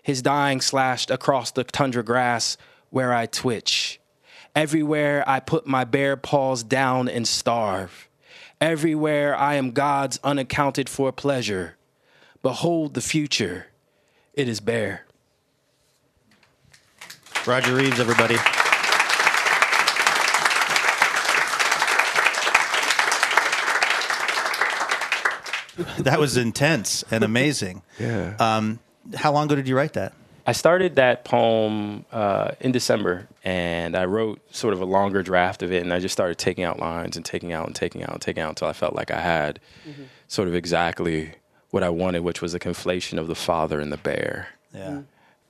[0.02, 2.58] His dying slashed across the tundra grass
[2.90, 3.98] where I twitch.
[4.54, 8.10] Everywhere I put my bare paws down and starve.
[8.60, 11.76] Everywhere I am God's unaccounted for pleasure.
[12.42, 13.68] Behold the future,
[14.34, 15.06] it is bare.
[17.46, 18.36] Roger Reeves, everybody.
[25.98, 27.82] That was intense and amazing.
[27.98, 28.34] Yeah.
[28.38, 28.80] Um,
[29.14, 30.12] how long ago did you write that?
[30.46, 35.62] I started that poem uh, in December, and I wrote sort of a longer draft
[35.62, 38.10] of it, and I just started taking out lines and taking out and taking out
[38.12, 39.58] and taking out until I felt like I had
[40.28, 41.32] sort of exactly
[41.70, 44.48] what I wanted, which was a conflation of the father and the bear.
[44.74, 45.02] Yeah.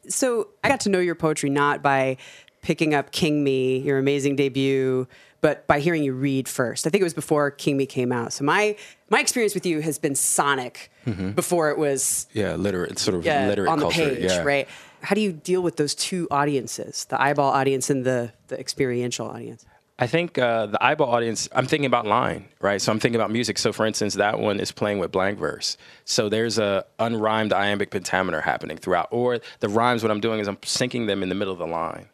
[0.09, 2.17] So I got to know your poetry not by
[2.63, 5.07] picking up King Me, your amazing debut,
[5.45, 6.87] but by hearing you read first.
[6.87, 8.33] I think it was before King Me came out.
[8.33, 8.77] So my
[9.11, 10.91] my experience with you has been sonic
[11.35, 14.15] before it was Yeah, literate, sort of yeah, literate on the culture.
[14.15, 14.43] page, yeah.
[14.43, 14.67] right?
[15.03, 19.27] How do you deal with those two audiences, the eyeball audience and the the experiential
[19.29, 19.67] audience?
[19.99, 22.81] I think uh, the eyeball audience, I'm thinking about line, right?
[22.81, 23.59] So I'm thinking about music.
[23.59, 25.77] So for instance, that one is playing with blank verse.
[26.07, 29.09] So there's a unrhymed iambic pentameter happening throughout.
[29.11, 31.67] Or the rhymes, what I'm doing is I'm syncing them in the middle of the
[31.83, 32.09] line.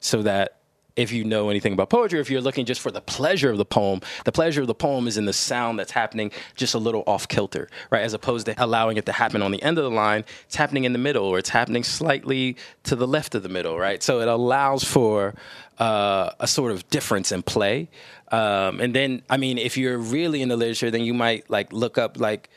[0.00, 0.56] So that
[0.96, 3.64] if you know anything about poetry, if you're looking just for the pleasure of the
[3.64, 7.04] poem, the pleasure of the poem is in the sound that's happening just a little
[7.06, 8.02] off kilter, right?
[8.02, 10.84] As opposed to allowing it to happen on the end of the line, it's happening
[10.84, 14.02] in the middle or it's happening slightly to the left of the middle, right?
[14.02, 15.34] So it allows for
[15.78, 17.88] uh, a sort of difference in play.
[18.32, 21.98] Um, and then, I mean, if you're really into literature, then you might like look
[21.98, 22.48] up like,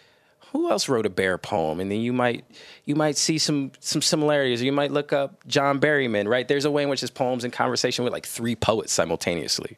[0.51, 1.79] who else wrote a bear poem?
[1.79, 2.45] And then you might
[2.85, 4.61] you might see some some similarities.
[4.61, 6.47] You might look up john berryman right?
[6.47, 9.77] There's a way in which his poems in conversation with like three poets simultaneously.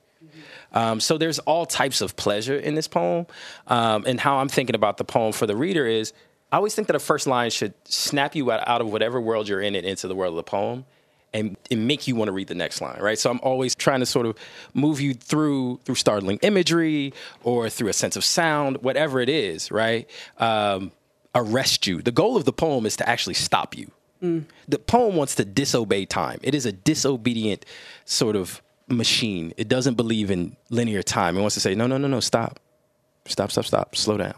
[0.74, 3.28] Um, so there's all types of pleasure in this poem.
[3.68, 6.14] Um, and how i'm thinking about the poem for the reader is
[6.52, 9.48] i always think that a first line should snap you out, out of whatever world
[9.48, 10.86] you're in and into the world of the poem
[11.34, 13.18] and, and make you want to read the next line, right?
[13.18, 14.38] So I'm always trying to sort of
[14.74, 17.14] move you through through startling imagery
[17.44, 20.10] or through a sense of sound, whatever it is, right?
[20.38, 20.92] Um,
[21.34, 22.02] arrest you.
[22.02, 23.92] The goal of the poem is to actually stop you.
[24.68, 26.40] The poem wants to disobey time.
[26.44, 27.66] It is a disobedient
[28.06, 29.52] sort of machine.
[29.58, 31.38] It doesn't believe in linear time.
[31.38, 32.60] It wants to say, no, no, no, no, stop,
[33.26, 34.36] stop, stop, stop, slow down.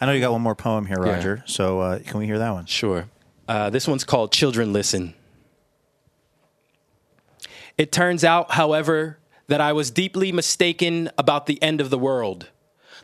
[0.00, 1.42] I know you got one more poem here, Roger.
[1.46, 2.66] So uh, can we hear that one?
[2.66, 3.06] Sure.
[3.48, 5.14] Uh, this one's called Children Listen.
[7.76, 12.48] It turns out, however, that I was deeply mistaken about the end of the world.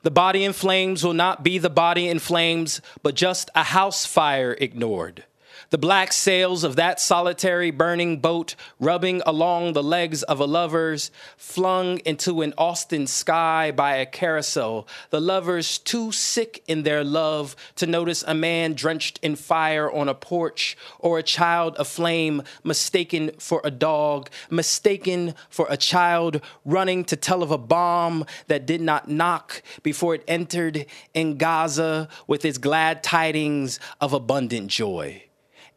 [0.03, 4.07] The body in flames will not be the body in flames, but just a house
[4.07, 5.25] fire ignored.
[5.71, 11.13] The black sails of that solitary burning boat rubbing along the legs of a lover's,
[11.37, 14.89] flung into an Austin sky by a carousel.
[15.11, 20.09] The lovers too sick in their love to notice a man drenched in fire on
[20.09, 27.05] a porch, or a child aflame mistaken for a dog, mistaken for a child running
[27.05, 32.45] to tell of a bomb that did not knock before it entered in Gaza with
[32.45, 35.30] its glad tidings of abundant joy.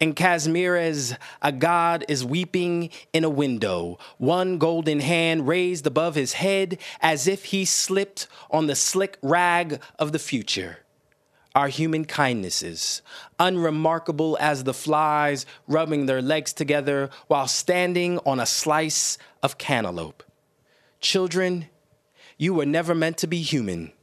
[0.03, 6.33] In Casmires, a god is weeping in a window, one golden hand raised above his
[6.33, 10.79] head as if he slipped on the slick rag of the future.
[11.55, 13.01] Our human kindnesses,
[13.39, 20.21] unremarkable as the flies rubbing their legs together while standing on a slice of cantaloupe.
[20.99, 21.69] Children,
[22.37, 23.93] you were never meant to be human.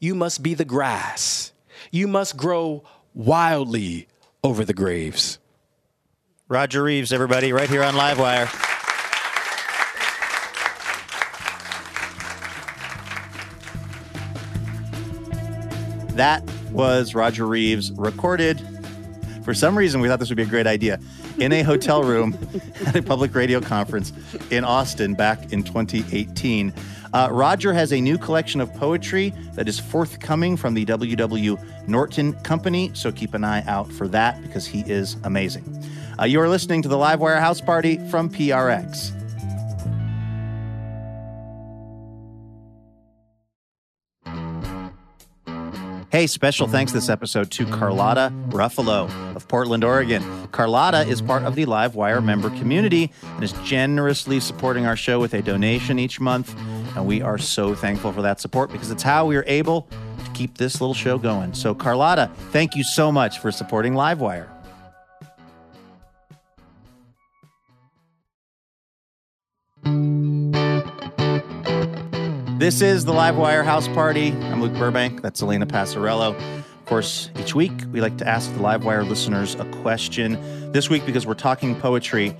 [0.00, 1.52] You must be the grass.
[1.90, 4.08] You must grow wildly
[4.46, 5.40] over the graves.
[6.48, 8.46] Roger Reeves, everybody, right here on Livewire.
[16.14, 18.64] That was Roger Reeves recorded.
[19.44, 21.00] For some reason, we thought this would be a great idea
[21.38, 22.38] in a hotel room
[22.86, 24.12] at a public radio conference
[24.50, 26.72] in Austin back in 2018.
[27.12, 31.56] Uh, Roger has a new collection of poetry that is forthcoming from the W.W.
[31.86, 35.64] Norton Company, so keep an eye out for that because he is amazing.
[36.18, 39.12] Uh, you are listening to the Livewire House Party from PRX.
[46.16, 50.48] Hey, special thanks this episode to Carlotta Ruffalo of Portland, Oregon.
[50.50, 55.34] Carlotta is part of the Livewire member community and is generously supporting our show with
[55.34, 56.54] a donation each month.
[56.96, 59.82] And we are so thankful for that support because it's how we are able
[60.24, 61.52] to keep this little show going.
[61.52, 64.48] So, Carlotta, thank you so much for supporting Livewire.
[72.58, 74.32] This is the Livewire House Party.
[74.32, 75.20] I'm Luke Burbank.
[75.20, 76.34] That's Elena Passarello.
[76.34, 80.72] Of course, each week we like to ask the Livewire listeners a question.
[80.72, 82.34] This week, because we're talking poetry,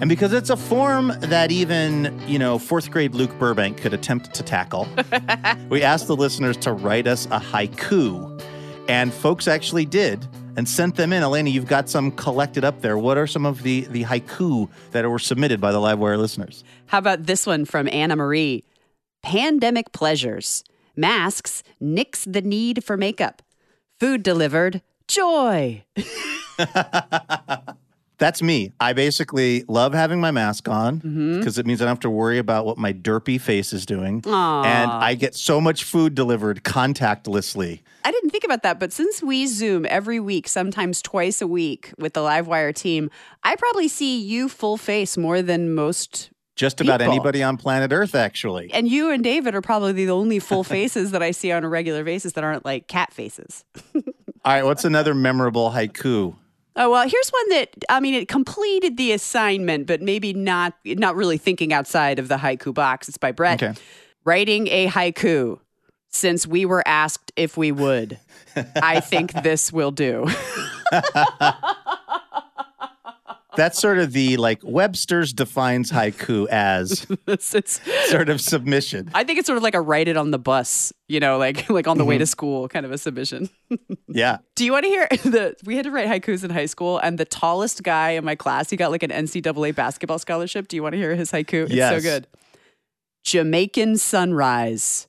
[0.00, 4.34] and because it's a form that even, you know, fourth grade Luke Burbank could attempt
[4.34, 4.86] to tackle,
[5.70, 8.42] we asked the listeners to write us a haiku.
[8.88, 11.22] And folks actually did and sent them in.
[11.22, 12.98] Elena, you've got some collected up there.
[12.98, 16.62] What are some of the, the haiku that were submitted by the Livewire listeners?
[16.86, 18.64] How about this one from Anna Marie?
[19.22, 20.62] Pandemic pleasures.
[20.94, 23.42] Masks nix the need for makeup.
[23.98, 24.82] Food delivered.
[25.08, 25.84] Joy.
[28.18, 28.72] That's me.
[28.80, 31.38] I basically love having my mask on mm-hmm.
[31.38, 34.22] because it means I don't have to worry about what my derpy face is doing.
[34.26, 37.80] And I get so much food delivered contactlessly.
[38.04, 41.92] I didn't think about that, but since we Zoom every week, sometimes twice a week
[41.98, 43.10] with the Livewire team,
[43.42, 46.30] I probably see you full face more than most.
[46.54, 47.12] Just about People.
[47.12, 48.70] anybody on planet Earth, actually.
[48.72, 51.68] And you and David are probably the only full faces that I see on a
[51.68, 53.64] regular basis that aren't like cat faces.
[53.94, 54.02] All
[54.46, 56.34] right, what's another memorable haiku?
[56.76, 61.16] Oh well, here's one that I mean it completed the assignment, but maybe not not
[61.16, 63.08] really thinking outside of the haiku box.
[63.08, 63.62] It's by Brett.
[63.62, 63.80] Okay.
[64.24, 65.58] Writing a haiku
[66.08, 68.18] since we were asked if we would.
[68.76, 70.26] I think this will do.
[73.56, 79.10] That's sort of the like Webster's defines haiku as It's- it's- sort of submission.
[79.14, 81.68] I think it's sort of like a write it on the bus, you know, like
[81.78, 82.28] like on the way to mm-hmm.
[82.28, 83.48] school kind of a submission.
[84.08, 84.38] Yeah.
[84.54, 85.56] Do you want to hear the?
[85.66, 88.70] We had to write haikus in high school, and the tallest guy in my class,
[88.70, 90.68] he got like an NCAA basketball scholarship.
[90.68, 91.64] Do you want to hear his haiku?
[91.64, 91.92] It's Yes.
[91.92, 92.26] so good.
[93.24, 95.06] Jamaican sunrise.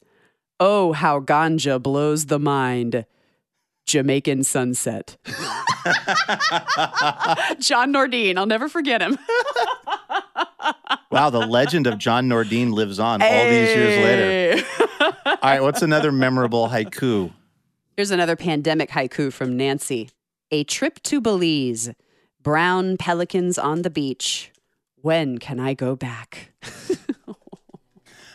[0.60, 3.06] Oh, how ganja blows the mind.
[3.86, 5.16] Jamaican sunset.
[7.60, 9.18] John Nordine, I'll never forget him.
[11.10, 14.68] Wow, the legend of John Nordine lives on all these years later.
[15.26, 17.32] All right, what's another memorable haiku?
[17.96, 20.10] Here's another pandemic haiku from Nancy.
[20.52, 21.92] A trip to Belize.
[22.44, 24.52] Brown pelicans on the beach.
[25.02, 26.52] When can I go back?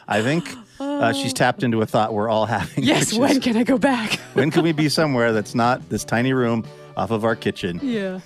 [0.09, 0.49] I think
[0.81, 2.85] uh, she's tapped into a thought we're all having.
[2.85, 4.15] Yes, when is, can I go back?
[4.35, 7.81] when can we be somewhere that's not this tiny room off of our kitchen?
[7.83, 8.21] yeah.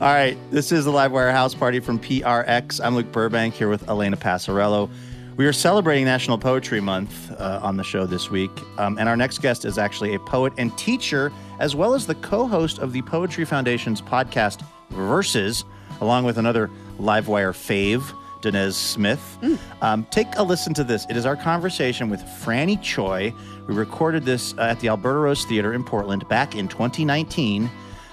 [0.00, 2.80] All right, this is the Livewire House Party from PRX.
[2.84, 4.90] I'm Luke Burbank here with Elena Passarello.
[5.36, 9.16] We are celebrating National Poetry Month uh, on the show this week, um, and our
[9.16, 13.02] next guest is actually a poet and teacher, as well as the co-host of the
[13.02, 15.64] Poetry Foundation's podcast Verses,
[16.00, 18.02] along with another Livewire fave,
[18.42, 19.38] Danez Smith.
[19.82, 21.06] Um, take a listen to this.
[21.08, 23.32] It is our conversation with Franny Choi.
[23.66, 27.70] We recorded this uh, at the Alberta Rose Theater in Portland back in 2019.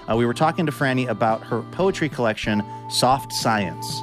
[0.08, 4.02] Uh, we were talking to Franny about her poetry collection, Soft Science.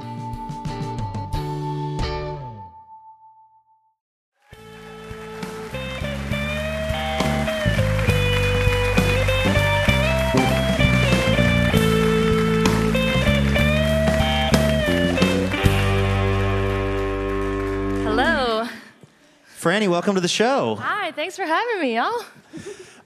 [19.87, 20.75] Franny, welcome to the show.
[20.75, 22.25] Hi, thanks for having me, y'all.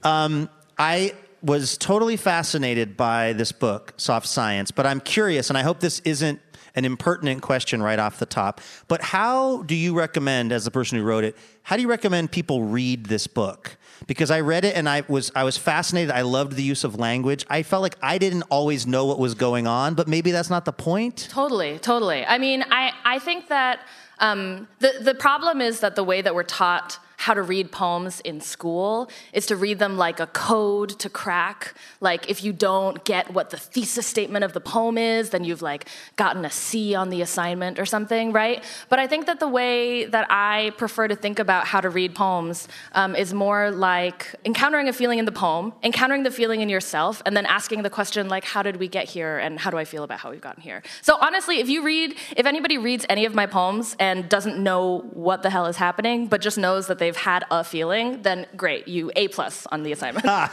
[0.02, 5.62] Um, I was totally fascinated by this book, Soft Science, but I'm curious, and I
[5.62, 6.40] hope this isn't
[6.74, 10.98] an impertinent question right off the top, but how do you recommend, as the person
[10.98, 13.76] who wrote it, how do you recommend people read this book?
[14.06, 16.10] Because I read it and I was I was fascinated.
[16.10, 17.46] I loved the use of language.
[17.48, 20.64] I felt like I didn't always know what was going on, but maybe that's not
[20.64, 21.28] the point.
[21.30, 22.24] Totally, totally.
[22.26, 23.86] I mean, I, I think that
[24.22, 28.18] um, the, the problem is that the way that we're taught how to read poems
[28.20, 31.72] in school is to read them like a code to crack.
[32.00, 35.62] Like if you don't get what the thesis statement of the poem is, then you've
[35.62, 38.64] like gotten a C on the assignment or something, right?
[38.88, 42.16] But I think that the way that I prefer to think about how to read
[42.16, 46.68] poems um, is more like encountering a feeling in the poem, encountering the feeling in
[46.68, 49.78] yourself, and then asking the question like, how did we get here, and how do
[49.78, 50.82] I feel about how we've gotten here?
[51.02, 55.08] So honestly, if you read, if anybody reads any of my poems and doesn't know
[55.12, 58.88] what the hell is happening, but just knows that they've had a feeling, then great,
[58.88, 60.26] you A plus on the assignment.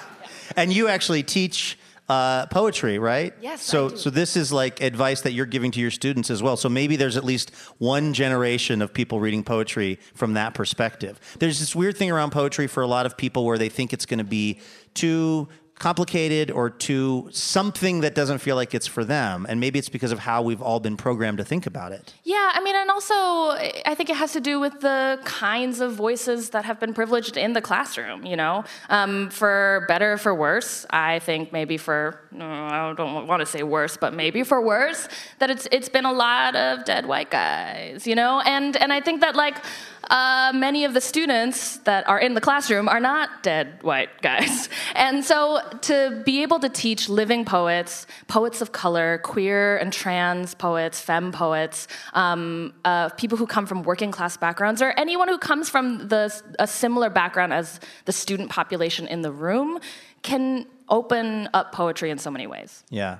[0.56, 1.78] And you actually teach
[2.10, 3.34] uh, poetry, right?
[3.40, 6.58] Yes, So, so this is like advice that you're giving to your students as well.
[6.58, 11.20] So maybe there's at least one generation of people reading poetry from that perspective.
[11.38, 14.08] There's this weird thing around poetry for a lot of people where they think it's
[14.08, 14.60] going to be
[14.96, 15.48] too
[15.80, 19.46] complicated or too something that doesn't feel like it's for them.
[19.50, 22.14] And maybe it's because of how we've all been programmed to think about it.
[22.24, 25.94] Yeah, I mean, and also I think it has to do with the kinds of
[25.94, 28.66] voices that have been privileged in the classroom, you know?
[28.90, 33.96] Um, for better, for worse, I think maybe for, I don't want to say worse,
[33.96, 35.08] but maybe for worse,
[35.40, 38.42] that it's, it's been a lot of dead white guys, you know?
[38.46, 39.64] And, and I think that, like,
[40.10, 44.70] uh, many of the students that are in the classroom are not dead white guys.
[44.96, 50.54] And so to be able to teach living poets, poets of color, queer and trans
[50.56, 55.38] poets, femme poets, um, uh, people who come from working class backgrounds, or anyone who
[55.38, 59.80] comes from the, a similar background as the student population in the room,
[60.22, 62.84] can open up poetry in so many ways.
[62.90, 63.20] Yeah.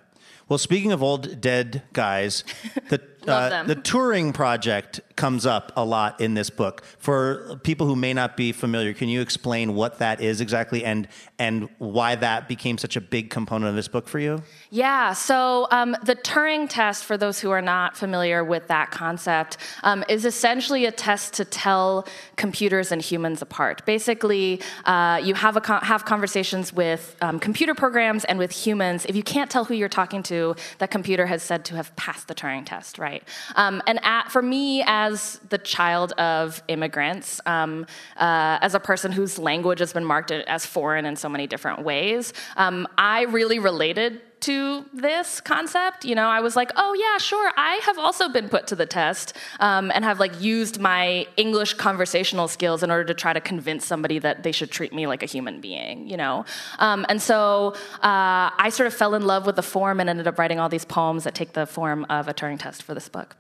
[0.50, 2.44] Well, speaking of old dead guys,
[2.90, 3.68] the them.
[3.68, 6.84] the Turing Project comes up a lot in this book.
[6.98, 11.08] For people who may not be familiar, can you explain what that is exactly and
[11.38, 14.42] and why that became such a big component of this book for you?
[14.72, 19.58] Yeah, so um, the Turing test, for those who are not familiar with that concept,
[19.84, 23.86] um, is essentially a test to tell computers and humans apart.
[23.86, 29.06] Basically, uh, you have, a con- have conversations with um, computer programs and with humans.
[29.06, 30.39] If you can't tell who you're talking to,
[30.80, 33.24] that computer has said to have passed the Turing test, right?
[33.56, 37.86] Um, and at, for me, as the child of immigrants, um,
[38.18, 41.84] uh, as a person whose language has been marked as foreign in so many different
[41.84, 46.06] ways, um, I really related to this concept.
[46.06, 47.52] You know, I was like, oh yeah, sure.
[47.58, 51.74] I have also been put to the test um, and have like used my English
[51.76, 55.24] conversational skills in order to try to convince somebody that they should treat me like
[55.24, 56.08] a human being.
[56.08, 56.46] You know,
[56.80, 60.28] um, and so uh, I sort of fell in love with the form and ended
[60.28, 63.10] up writing all these poems that take the form of a Turing test for this
[63.10, 63.36] book.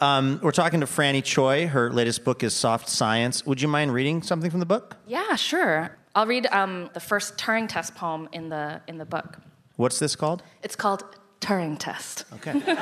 [0.00, 1.68] Um, we're talking to Franny Choi.
[1.68, 3.46] Her latest book is Soft Science.
[3.46, 4.96] Would you mind reading something from the book?
[5.06, 5.96] Yeah, sure.
[6.14, 9.38] I'll read um, the first Turing test poem in the in the book.
[9.82, 10.44] What's this called?
[10.62, 11.02] It's called
[11.40, 12.24] Turing Test.
[12.34, 12.62] Okay.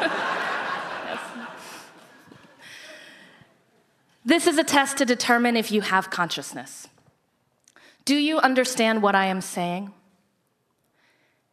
[4.23, 6.89] This is a test to determine if you have consciousness.
[8.05, 9.93] Do you understand what I am saying?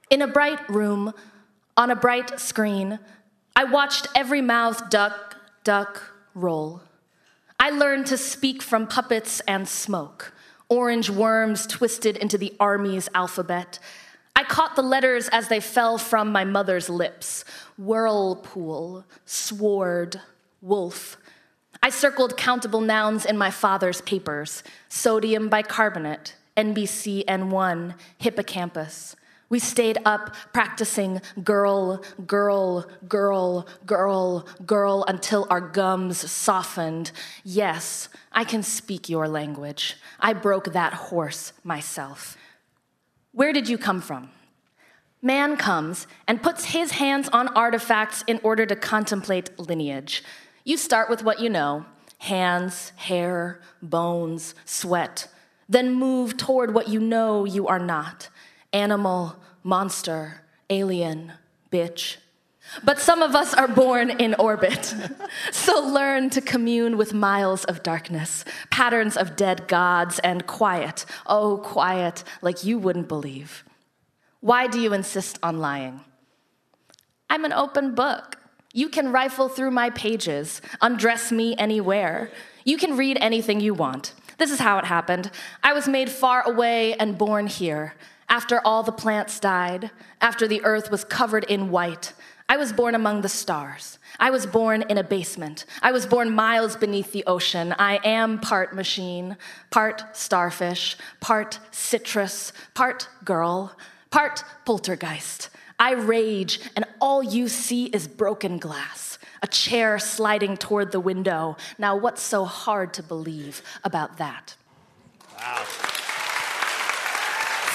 [0.09, 1.13] In a bright room,
[1.77, 2.99] on a bright screen,
[3.55, 6.81] I watched every mouth duck, duck, roll.
[7.57, 10.33] I learned to speak from puppets and smoke,
[10.67, 13.79] orange worms twisted into the army's alphabet.
[14.37, 17.43] I caught the letters as they fell from my mother's lips
[17.75, 20.21] whirlpool, sword,
[20.61, 21.17] wolf.
[21.81, 29.15] I circled countable nouns in my father's papers sodium bicarbonate, NBC N1, hippocampus.
[29.49, 37.11] We stayed up practicing girl, girl, girl, girl, girl until our gums softened.
[37.43, 39.95] Yes, I can speak your language.
[40.19, 42.37] I broke that horse myself.
[43.37, 44.31] Where did you come from?
[45.21, 50.23] Man comes and puts his hands on artifacts in order to contemplate lineage.
[50.63, 51.85] You start with what you know
[52.17, 55.27] hands, hair, bones, sweat.
[55.69, 58.29] Then move toward what you know you are not
[58.73, 61.33] animal, monster, alien,
[61.71, 62.17] bitch.
[62.83, 64.93] But some of us are born in orbit.
[65.51, 71.05] so learn to commune with miles of darkness, patterns of dead gods, and quiet.
[71.25, 73.63] Oh, quiet, like you wouldn't believe.
[74.39, 76.01] Why do you insist on lying?
[77.29, 78.37] I'm an open book.
[78.73, 82.31] You can rifle through my pages, undress me anywhere.
[82.63, 84.13] You can read anything you want.
[84.37, 85.31] This is how it happened.
[85.63, 87.95] I was made far away and born here.
[88.29, 89.89] After all the plants died,
[90.21, 92.13] after the earth was covered in white,
[92.49, 93.99] I was born among the stars.
[94.19, 95.65] I was born in a basement.
[95.81, 97.75] I was born miles beneath the ocean.
[97.77, 99.35] I am part machine,
[99.69, 103.75] part starfish, part citrus, part girl,
[104.11, 105.49] part poltergeist.
[105.77, 111.57] I rage, and all you see is broken glass, a chair sliding toward the window.
[111.77, 114.55] Now, what's so hard to believe about that?
[115.37, 115.63] Wow.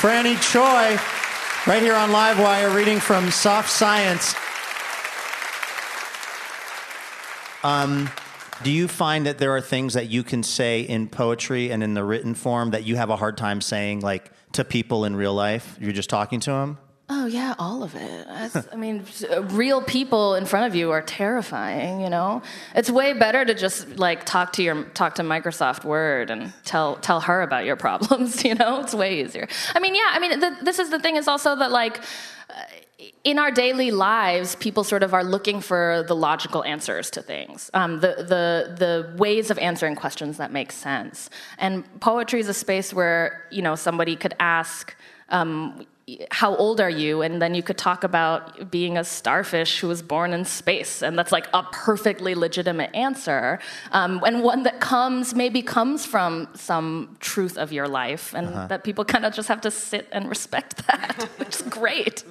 [0.00, 0.98] Franny Choi,
[1.70, 4.34] right here on Livewire, reading from Soft Science.
[7.62, 8.10] Um,
[8.62, 11.94] do you find that there are things that you can say in poetry and in
[11.94, 15.34] the written form that you have a hard time saying, like to people in real
[15.34, 15.76] life?
[15.80, 16.78] You're just talking to them.
[17.08, 18.26] Oh yeah, all of it.
[18.26, 19.04] That's, I mean,
[19.50, 22.00] real people in front of you are terrifying.
[22.00, 22.42] You know,
[22.74, 26.96] it's way better to just like talk to your talk to Microsoft Word and tell
[26.96, 28.44] tell her about your problems.
[28.44, 29.48] You know, it's way easier.
[29.74, 30.08] I mean, yeah.
[30.10, 31.98] I mean, the, this is the thing is also that like.
[32.48, 32.62] Uh,
[33.24, 37.70] in our daily lives, people sort of are looking for the logical answers to things,
[37.74, 41.30] um, the, the, the ways of answering questions that make sense.
[41.58, 44.94] And poetry is a space where, you know, somebody could ask,
[45.28, 45.86] um,
[46.30, 47.22] how old are you?
[47.22, 51.00] And then you could talk about being a starfish who was born in space.
[51.00, 53.60] And that's like a perfectly legitimate answer.
[53.92, 58.34] Um, and one that comes, maybe comes from some truth of your life.
[58.34, 58.66] And uh-huh.
[58.66, 62.24] that people kind of just have to sit and respect that, which is great.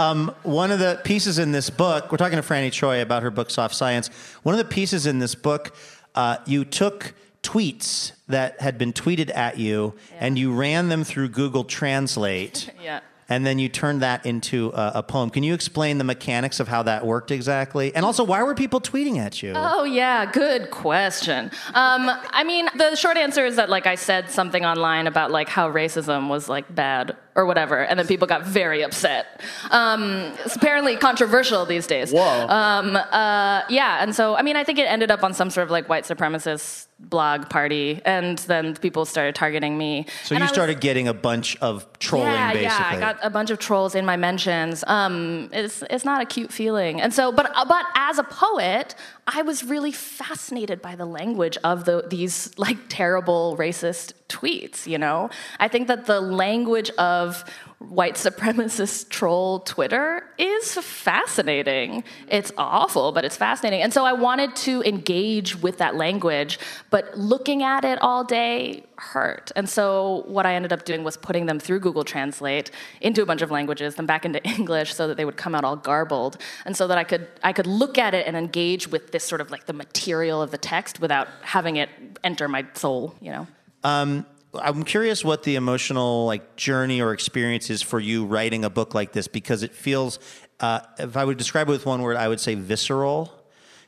[0.00, 3.30] Um, one of the pieces in this book, we're talking to Franny Choi about her
[3.30, 4.08] book, Soft Science.
[4.44, 5.76] One of the pieces in this book,
[6.14, 10.16] uh, you took tweets that had been tweeted at you yeah.
[10.20, 12.70] and you ran them through Google Translate.
[12.82, 13.00] yeah.
[13.30, 15.30] And then you turned that into a, a, poem.
[15.30, 17.94] Can you explain the mechanics of how that worked exactly?
[17.94, 19.52] And also, why were people tweeting at you?
[19.54, 21.50] Oh, yeah, good question.
[21.68, 25.48] Um, I mean, the short answer is that, like, I said something online about, like,
[25.48, 29.40] how racism was, like, bad or whatever, and then people got very upset.
[29.70, 32.12] Um, it's apparently controversial these days.
[32.12, 32.46] Whoa.
[32.48, 35.64] Um, uh, yeah, and so I mean, I think it ended up on some sort
[35.64, 40.06] of like white supremacist blog party, and then people started targeting me.
[40.24, 42.64] So And you I was- started getting a bunch of trolling, yeah, basically.
[42.66, 44.84] yeah, I got a bunch of trolls in my mentions.
[44.86, 48.94] Um, it's it's not a cute feeling, and so, but but as a poet,
[49.26, 54.86] I was really fascinated by the language of the, these like terrible racist tweets.
[54.86, 57.44] You know, I think that the language of
[57.80, 62.04] white supremacist troll Twitter is fascinating.
[62.28, 63.82] It's awful, but it's fascinating.
[63.82, 66.58] And so I wanted to engage with that language,
[66.90, 69.50] but looking at it all day hurt.
[69.56, 72.70] And so what I ended up doing was putting them through Google Translate
[73.00, 75.64] into a bunch of languages, then back into English so that they would come out
[75.64, 76.36] all garbled.
[76.66, 79.40] And so that I could I could look at it and engage with this sort
[79.40, 81.88] of like the material of the text without having it
[82.22, 83.46] enter my soul, you know.
[83.82, 88.70] Um, I'm curious what the emotional like journey or experience is for you writing a
[88.70, 90.18] book like this because it feels,
[90.58, 93.32] uh, if I would describe it with one word, I would say visceral.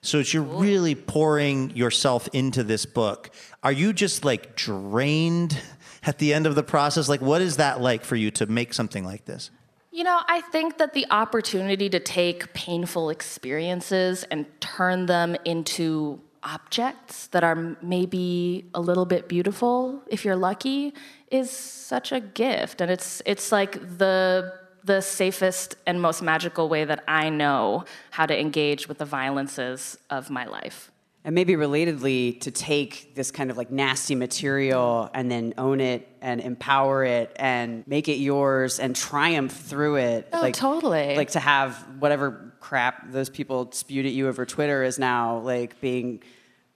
[0.03, 3.31] So it's you're really pouring yourself into this book.
[3.63, 5.61] Are you just like drained
[6.03, 7.09] at the end of the process?
[7.09, 9.51] Like, what is that like for you to make something like this?
[9.93, 16.21] You know, I think that the opportunity to take painful experiences and turn them into
[16.45, 20.93] objects that are maybe a little bit beautiful if you're lucky
[21.31, 24.53] is such a gift and it's it's like the
[24.85, 29.97] the safest and most magical way that I know how to engage with the violences
[30.11, 30.91] of my life.
[31.25, 36.09] And maybe relatedly, to take this kind of like nasty material and then own it
[36.21, 40.29] and empower it and make it yours and triumph through it.
[40.33, 41.15] Oh, like, totally.
[41.17, 45.81] Like to have whatever crap those people spewed at you over Twitter is now like
[45.81, 46.23] being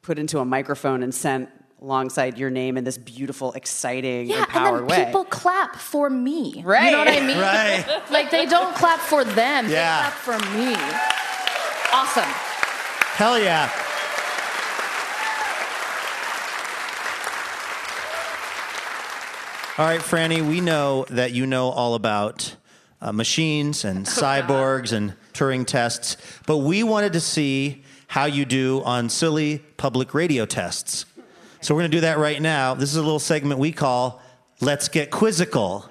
[0.02, 1.48] put into a microphone and sent
[1.80, 5.04] alongside your name in this beautiful, exciting, Yeah, empowered and then way.
[5.06, 6.60] people clap for me.
[6.64, 6.86] Right.
[6.86, 7.38] You know what I mean?
[7.38, 8.10] Right.
[8.10, 10.10] Like they don't clap for them, Yeah.
[10.10, 10.74] they clap for me.
[11.92, 12.30] Awesome.
[13.16, 13.70] Hell yeah.
[19.78, 22.56] All right, Franny, we know that you know all about
[23.02, 26.16] uh, machines and cyborgs and Turing tests,
[26.46, 31.04] but we wanted to see how you do on silly public radio tests.
[31.60, 32.74] So we're going to do that right now.
[32.74, 34.22] This is a little segment we call
[34.60, 35.90] Let's Get Quizzical.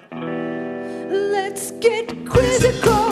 [1.08, 3.05] Let's get quizzical.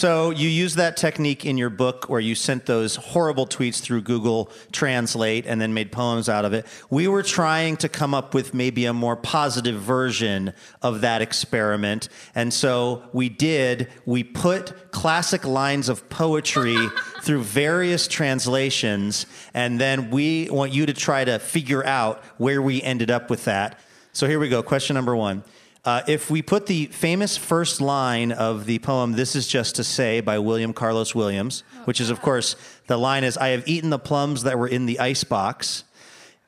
[0.00, 4.00] So you use that technique in your book where you sent those horrible tweets through
[4.00, 6.64] Google Translate and then made poems out of it.
[6.88, 12.08] We were trying to come up with maybe a more positive version of that experiment.
[12.34, 16.78] And so we did, we put classic lines of poetry
[17.20, 22.80] through various translations and then we want you to try to figure out where we
[22.80, 23.78] ended up with that.
[24.14, 24.62] So here we go.
[24.62, 25.44] Question number 1.
[25.82, 29.84] Uh, if we put the famous first line of the poem "This Is Just to
[29.84, 32.54] Say" by William Carlos Williams, which is of course
[32.86, 35.84] the line is "I have eaten the plums that were in the ice box,"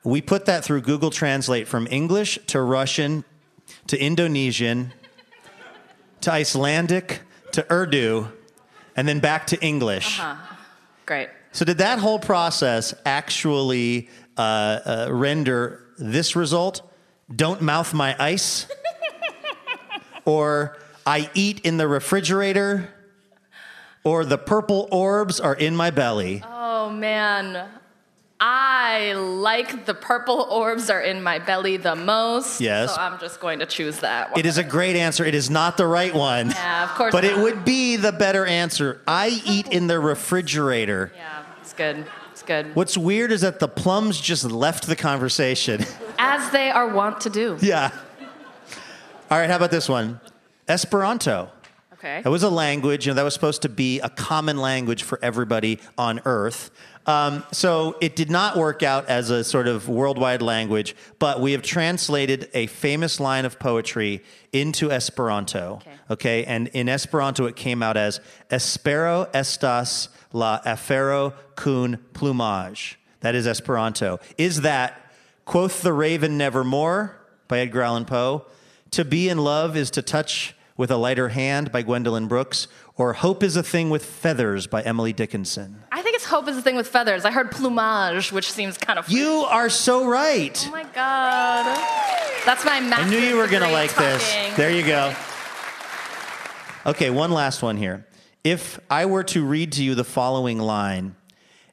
[0.03, 3.25] we put that through Google Translate from English to Russian
[3.87, 4.93] to Indonesian
[6.21, 7.21] to Icelandic
[7.53, 8.27] to Urdu,
[8.95, 10.21] and then back to English.
[11.05, 11.29] Great.
[11.51, 16.81] So did that whole process actually uh, uh, render this result?
[17.33, 18.67] Don't mouth my ice,
[20.25, 22.89] or I eat in the refrigerator,
[24.03, 26.43] or the purple orbs are in my belly.
[26.45, 27.69] Oh man.
[28.45, 32.59] I like the purple orbs are in my belly the most.
[32.59, 32.93] Yes.
[32.93, 34.39] So I'm just going to choose that one.
[34.39, 35.23] It is a great answer.
[35.23, 36.49] It is not the right one.
[36.49, 39.01] Yeah, of course But it would be the better answer.
[39.07, 41.13] I eat in the refrigerator.
[41.23, 42.05] Yeah, it's good.
[42.33, 42.75] It's good.
[42.75, 45.85] What's weird is that the plums just left the conversation.
[46.19, 47.57] As they are wont to do.
[47.61, 47.91] yeah.
[49.33, 50.21] All right, how about this one?
[50.67, 51.49] Esperanto.
[51.93, 52.21] Okay.
[52.21, 55.17] That was a language, you know, that was supposed to be a common language for
[55.23, 56.69] everybody on Earth.
[57.07, 61.53] Um, so it did not work out as a sort of worldwide language, but we
[61.53, 64.21] have translated a famous line of poetry
[64.51, 65.79] into Esperanto.
[65.81, 65.91] Okay.
[66.11, 68.19] Okay, and in Esperanto it came out as
[68.51, 72.97] Espero estas la afero kun plumage.
[73.21, 74.19] That is Esperanto.
[74.37, 75.11] Is that
[75.45, 78.45] quoth the raven nevermore by Edgar Allan Poe?
[78.93, 83.13] To be in love is to touch with a lighter hand by Gwendolyn Brooks, or
[83.13, 85.81] Hope is a thing with feathers by Emily Dickinson.
[85.91, 87.25] I think it's hope is a thing with feathers.
[87.25, 89.09] I heard plumage, which seems kind of.
[89.09, 90.63] You are so right.
[90.67, 91.75] Oh my god.
[92.45, 94.31] That's my I knew you were going to like this.
[94.57, 95.15] There you go.
[96.85, 98.05] Okay, one last one here.
[98.43, 101.15] If I were to read to you the following line,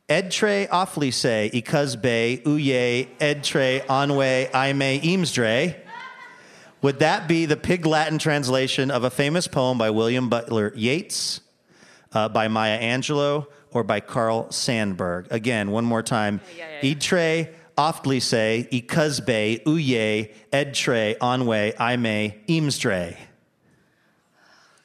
[0.09, 5.77] Edtre awfully say, Ikuzbe, Uye, Edtre, Anwe, Aime, Eamsdre.
[6.83, 11.41] Would that be the Pig Latin translation of a famous poem by William Butler Yeats,
[12.13, 15.31] uh, by Maya Angelou, or by Carl Sandburg?
[15.31, 16.41] Again, one more time.
[16.83, 23.17] Idtre, awfully say, Ikuzbe, Uye, Edtre, Anwe, Aime, Eamsdre.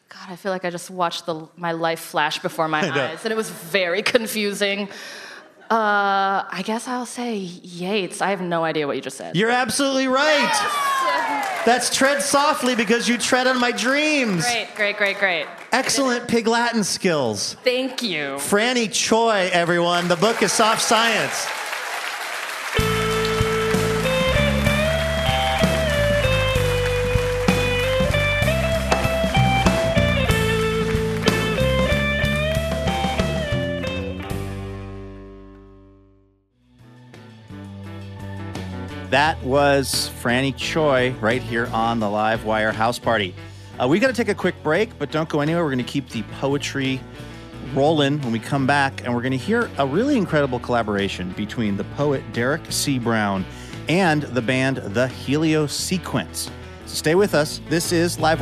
[0.10, 3.32] God, I feel like I just watched the, my life flash before my eyes, and
[3.32, 4.89] it was very confusing.
[5.70, 8.22] Uh, I guess I'll say Yeats.
[8.22, 9.36] I have no idea what you just said.
[9.36, 11.45] You're absolutely right.
[11.66, 14.45] That's tread softly because you tread on my dreams.
[14.45, 15.45] Great, great, great, great.
[15.72, 17.55] Excellent Pig Latin skills.
[17.63, 18.36] Thank you.
[18.38, 20.07] Franny Choi, everyone.
[20.07, 21.47] The book is Soft Science.
[39.16, 43.34] That was Franny Choi right here on the Live Wire House Party.
[43.82, 45.63] Uh, we got to take a quick break, but don't go anywhere.
[45.63, 46.99] We're going to keep the poetry
[47.74, 51.78] rolling when we come back, and we're going to hear a really incredible collaboration between
[51.78, 52.99] the poet Derrick C.
[52.99, 53.45] Brown
[53.88, 56.51] and the band The Helio Sequence.
[56.86, 57.61] So stay with us.
[57.70, 58.41] This is Live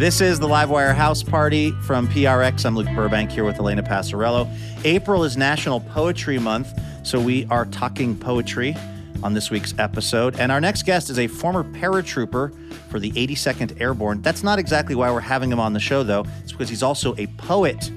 [0.00, 2.64] This is the Livewire House Party from PRX.
[2.64, 4.50] I'm Luke Burbank here with Elena Passarello.
[4.82, 6.72] April is National Poetry Month,
[7.06, 8.74] so we are talking poetry
[9.22, 10.40] on this week's episode.
[10.40, 12.50] And our next guest is a former paratrooper
[12.88, 14.22] for the 82nd Airborne.
[14.22, 16.24] That's not exactly why we're having him on the show, though.
[16.42, 17.90] It's because he's also a poet.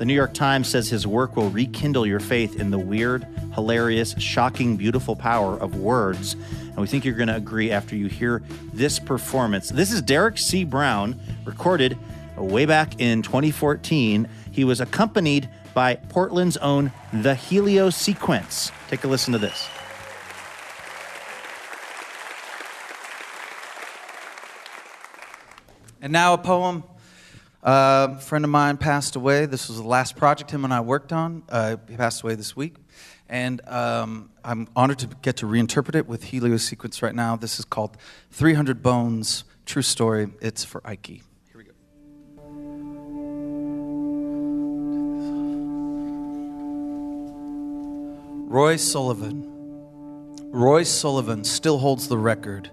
[0.00, 4.14] The New York Times says his work will rekindle your faith in the weird, hilarious,
[4.16, 6.36] shocking, beautiful power of words.
[6.62, 8.42] And we think you're going to agree after you hear
[8.72, 9.68] this performance.
[9.68, 10.64] This is Derrick C.
[10.64, 11.98] Brown, recorded
[12.38, 14.26] way back in 2014.
[14.50, 18.72] He was accompanied by Portland's own The Helio Sequence.
[18.88, 19.68] Take a listen to this.
[26.00, 26.84] And now a poem.
[27.62, 29.44] Uh, a friend of mine passed away.
[29.44, 31.42] This was the last project him and I worked on.
[31.48, 32.76] Uh, he passed away this week.
[33.28, 37.36] And um, I'm honored to get to reinterpret it with Helio Sequence right now.
[37.36, 37.96] This is called
[38.30, 40.28] 300 Bones, True Story.
[40.40, 41.06] It's for Ike.
[41.06, 41.22] Here
[41.54, 41.72] we go.
[48.48, 49.46] Roy Sullivan.
[50.50, 52.70] Roy Sullivan still holds the record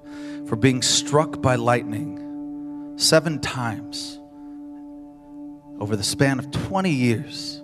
[0.48, 4.17] for being struck by lightning seven times
[5.80, 7.62] over the span of 20 years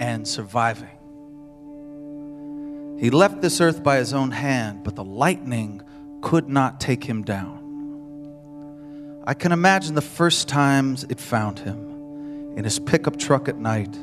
[0.00, 0.88] and surviving.
[2.98, 5.82] He left this earth by his own hand, but the lightning
[6.20, 7.58] could not take him down.
[9.26, 13.96] I can imagine the first times it found him in his pickup truck at night,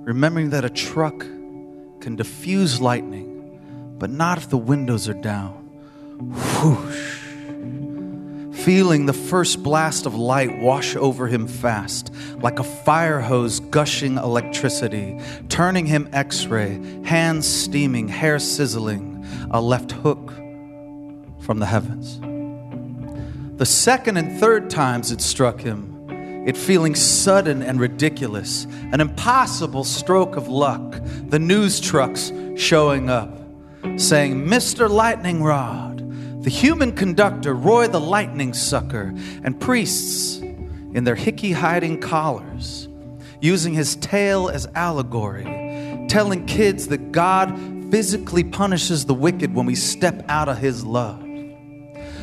[0.00, 1.20] remembering that a truck
[2.00, 5.52] can diffuse lightning, but not if the windows are down.
[6.18, 7.27] Whoosh.
[8.64, 14.16] Feeling the first blast of light wash over him fast, like a fire hose gushing
[14.16, 20.32] electricity, turning him x ray, hands steaming, hair sizzling, a left hook
[21.40, 22.20] from the heavens.
[23.58, 29.84] The second and third times it struck him, it feeling sudden and ridiculous, an impossible
[29.84, 33.38] stroke of luck, the news trucks showing up,
[33.96, 34.90] saying, Mr.
[34.90, 35.97] Lightning Rod,
[36.48, 39.12] the human conductor, Roy the Lightning Sucker,
[39.44, 42.88] and priests in their hickey hiding collars,
[43.42, 45.44] using his tail as allegory,
[46.08, 47.50] telling kids that God
[47.90, 51.20] physically punishes the wicked when we step out of his love.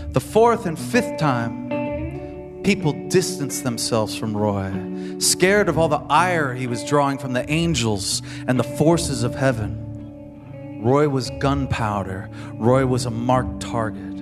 [0.09, 6.55] The fourth and fifth time, people distanced themselves from Roy, scared of all the ire
[6.55, 10.81] he was drawing from the angels and the forces of heaven.
[10.81, 12.27] Roy was gunpowder.
[12.55, 14.14] Roy was a marked target.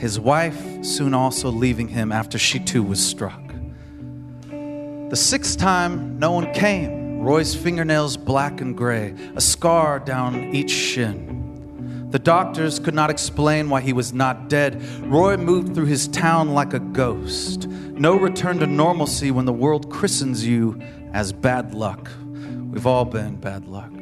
[0.00, 3.52] His wife soon also leaving him after she too was struck.
[4.48, 7.20] The sixth time, no one came.
[7.20, 12.08] Roy's fingernails black and gray, a scar down each shin.
[12.08, 14.82] The doctors could not explain why he was not dead.
[15.02, 17.68] Roy moved through his town like a ghost.
[17.68, 20.80] No return to normalcy when the world christens you
[21.12, 22.10] as bad luck.
[22.70, 23.92] We've all been bad luck.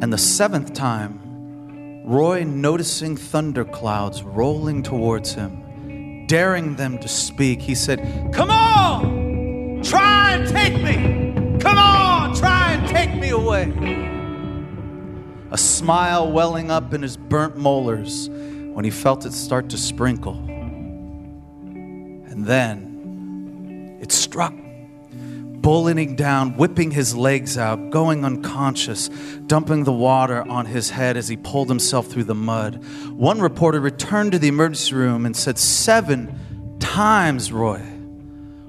[0.00, 1.29] And the seventh time,
[2.04, 9.82] Roy, noticing thunderclouds rolling towards him, daring them to speak, he said, Come on!
[9.82, 11.58] Try and take me!
[11.60, 12.34] Come on!
[12.34, 13.72] Try and take me away!
[15.50, 20.36] A smile welling up in his burnt molars when he felt it start to sprinkle.
[21.66, 24.54] And then it struck
[25.60, 29.08] bulleting down, whipping his legs out, going unconscious,
[29.46, 32.84] dumping the water on his head as he pulled himself through the mud.
[33.10, 37.82] One reporter returned to the emergency room and said, Seven times, Roy.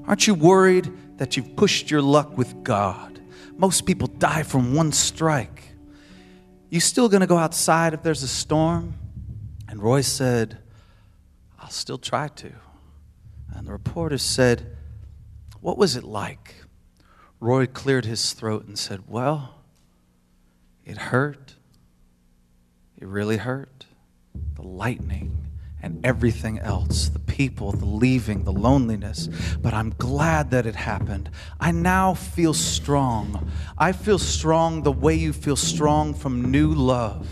[0.06, 3.22] Aren't you worried that you've pushed your luck with God?
[3.58, 5.64] Most people die from one strike.
[6.70, 8.96] You still gonna go outside if there's a storm?
[9.68, 10.58] And Roy said,
[11.60, 12.52] I'll still try to.
[13.56, 14.76] And the reporter said,
[15.60, 16.56] What was it like?
[17.42, 19.56] Roy cleared his throat and said, Well,
[20.86, 21.56] it hurt.
[22.98, 23.88] It really hurt.
[24.56, 25.42] The lightning
[25.82, 29.28] and everything else the people, the leaving, the loneliness.
[29.60, 31.32] But I'm glad that it happened.
[31.60, 33.52] I now feel strong.
[33.76, 37.28] I feel strong the way you feel strong from new love.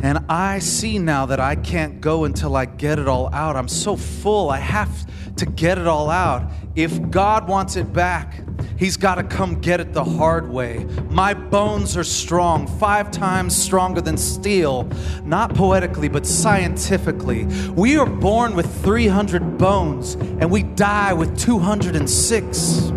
[0.00, 3.56] And I see now that I can't go until I get it all out.
[3.56, 5.06] I'm so full, I have
[5.36, 6.52] to get it all out.
[6.76, 8.44] If God wants it back,
[8.78, 10.86] He's got to come get it the hard way.
[11.10, 14.88] My bones are strong, five times stronger than steel.
[15.24, 17.46] Not poetically, but scientifically.
[17.74, 22.92] We are born with 300 bones and we die with 206.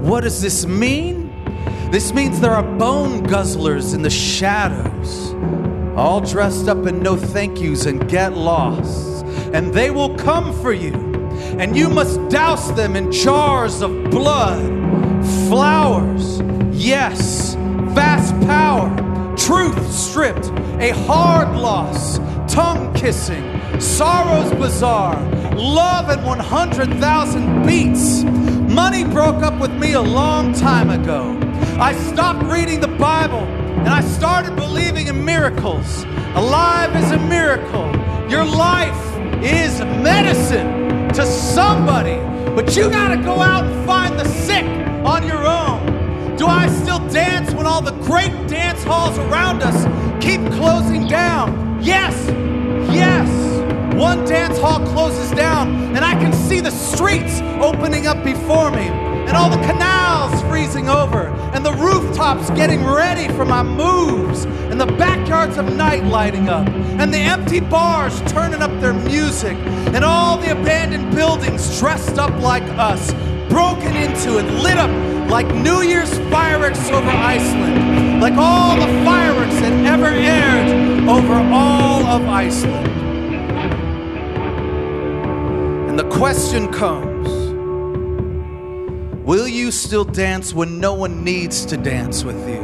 [0.00, 1.28] What does this mean?
[1.92, 5.34] This means there are bone guzzlers in the shadows,
[5.94, 9.24] all dressed up in no thank yous and get lost.
[9.52, 10.94] And they will come for you,
[11.58, 14.88] and you must douse them in jars of blood
[15.48, 16.40] flowers,
[16.72, 17.54] yes,
[17.94, 18.88] vast power,
[19.36, 20.46] truth stripped,
[20.80, 22.18] a hard loss,
[22.52, 23.44] tongue kissing,
[23.80, 25.20] sorrows bizarre,
[25.54, 28.22] love at 100,000 beats.
[28.72, 31.38] Money broke up with me a long time ago.
[31.80, 33.44] I stopped reading the Bible
[33.78, 36.04] and I started believing in miracles.
[36.34, 37.90] Alive is a miracle.
[38.30, 42.16] Your life is medicine to somebody,
[42.54, 46.36] but you gotta go out and find the sick on your own?
[46.36, 49.78] Do I still dance when all the great dance halls around us
[50.22, 51.80] keep closing down?
[51.82, 52.14] Yes,
[52.92, 53.28] yes.
[53.94, 58.86] One dance hall closes down, and I can see the streets opening up before me,
[59.26, 64.80] and all the canals freezing over, and the rooftops getting ready for my moves, and
[64.80, 66.68] the backyards of night lighting up,
[67.00, 69.56] and the empty bars turning up their music,
[69.94, 73.12] and all the abandoned buildings dressed up like us,
[73.48, 74.90] broken into and lit up
[75.30, 82.06] like New Year's fireworks over Iceland, like all the fireworks that ever aired over all
[82.06, 82.88] of Iceland.
[85.88, 87.28] And the question comes
[89.26, 92.62] Will you still dance when no one needs to dance with you?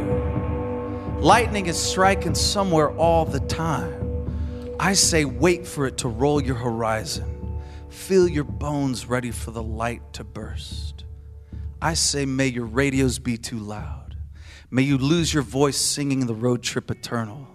[1.19, 4.75] Lightning is striking somewhere all the time.
[4.79, 7.34] I say, wait for it to roll your horizon.
[7.95, 11.05] Feel your bones ready for the light to burst.
[11.81, 14.15] I say, may your radios be too loud.
[14.69, 17.47] May you lose your voice singing the road trip eternal.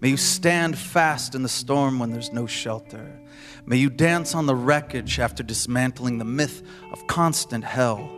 [0.00, 3.20] May you stand fast in the storm when there's no shelter.
[3.64, 8.10] May you dance on the wreckage after dismantling the myth of constant hell.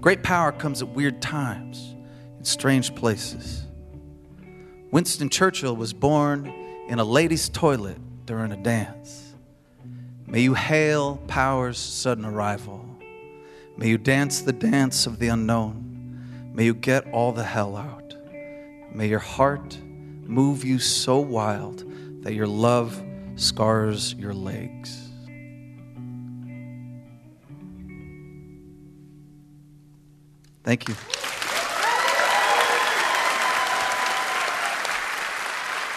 [0.00, 1.94] Great power comes at weird times,
[2.36, 3.64] in strange places.
[4.90, 6.46] Winston Churchill was born
[6.88, 9.27] in a lady's toilet during a dance.
[10.30, 12.84] May you hail power's sudden arrival.
[13.78, 16.52] May you dance the dance of the unknown.
[16.52, 18.14] May you get all the hell out.
[18.92, 21.82] May your heart move you so wild
[22.24, 23.02] that your love
[23.36, 25.08] scars your legs.
[30.62, 30.94] Thank you.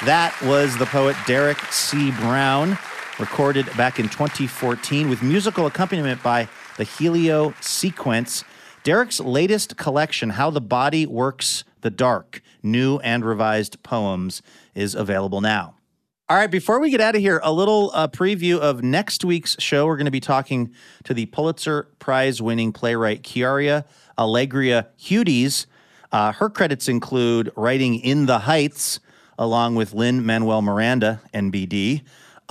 [0.06, 2.12] That was the poet Derrick C.
[2.12, 2.78] Brown,
[3.22, 8.44] recorded back in 2014 with musical accompaniment by the Helio Sequence.
[8.84, 14.42] Derrick's latest collection, How the Body Works the Dark, new and revised poems,
[14.74, 15.76] is available now.
[16.30, 19.56] All right, before we get out of here, a little uh, preview of next week's
[19.60, 19.86] show.
[19.86, 23.86] We're going to be talking to the Pulitzer Prize winning playwright Quiara
[24.18, 25.68] Alegría Hudes.
[26.12, 29.00] Uh, her credits include writing In the Heights,
[29.38, 32.02] along with Lin-Manuel Miranda, NBD.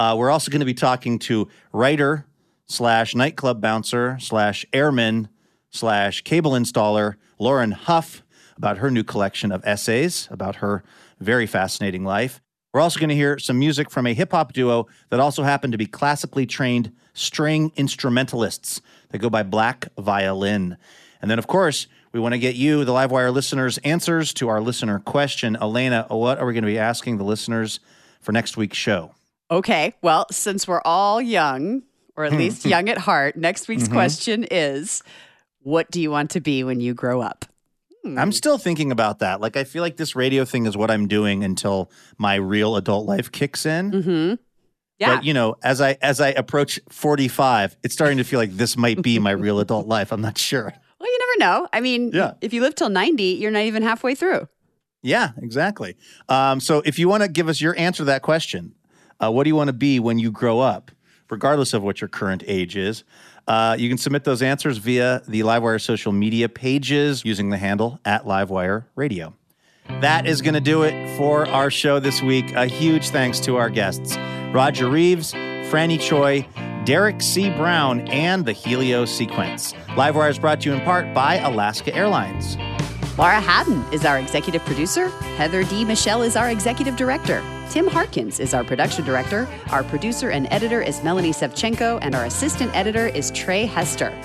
[0.01, 2.24] Uh, we're also going to be talking to writer
[2.64, 5.28] slash nightclub bouncer slash airman
[5.68, 8.22] slash cable installer Lauren Hough
[8.57, 10.82] about her new collection of essays about her
[11.18, 12.40] very fascinating life.
[12.72, 15.70] We're also going to hear some music from a hip hop duo that also happen
[15.70, 18.80] to be classically trained string instrumentalists
[19.11, 20.78] that go by Black Violin.
[21.20, 24.62] And then, of course, we want to get you, the Livewire listeners, answers to our
[24.62, 25.59] listener question.
[25.61, 27.80] Elena, what are we going to be asking the listeners
[28.22, 29.14] for next week's show?
[29.51, 31.82] Okay, well, since we're all young,
[32.16, 33.92] or at least young at heart, next week's Mhm.
[33.92, 35.03] question is
[35.62, 37.44] what do you want to be when you grow up?
[38.16, 39.40] I'm still thinking about that.
[39.42, 43.07] Like, I feel like this radio thing is what I'm doing until my real adult
[43.07, 43.90] life kicks in.
[43.90, 44.34] Mm-hmm.
[44.98, 45.16] Yeah.
[45.16, 48.76] But you know, as I as I approach 45, it's starting to feel like this
[48.76, 50.12] might be my real adult life.
[50.12, 50.72] I'm not sure.
[50.98, 51.68] Well, you never know.
[51.72, 52.32] I mean, Yeah.
[52.40, 54.48] if you live till 90, you're not even halfway through.
[55.03, 55.96] Yeah, exactly.
[56.28, 58.74] Um, so if you want to give us your answer to that question,
[59.23, 60.91] uh, what do you want to be when you grow up,
[61.29, 63.05] regardless of what your current age is?
[63.47, 67.99] Uh, you can submit those answers via the Livewire social media pages using the handle
[68.05, 69.35] at Livewire Radio.
[70.01, 72.53] That is going to do it for our show this week.
[72.53, 74.16] A huge thanks to our guests
[74.53, 76.47] Roger Reeves, Franny Choi,
[76.85, 77.51] Derrick C.
[77.51, 79.73] Brown, and the Helio Sequence.
[79.91, 82.57] Livewire is brought to you in part by Alaska Airlines.
[83.18, 85.08] Laura Haddon is our executive producer.
[85.36, 85.84] Heather D.
[85.84, 87.42] Michelle is our executive director.
[87.68, 89.48] Tim Harkins is our production director.
[89.70, 94.16] Our producer and editor is Melanie Sevcenko, and our assistant editor is Trey Hester.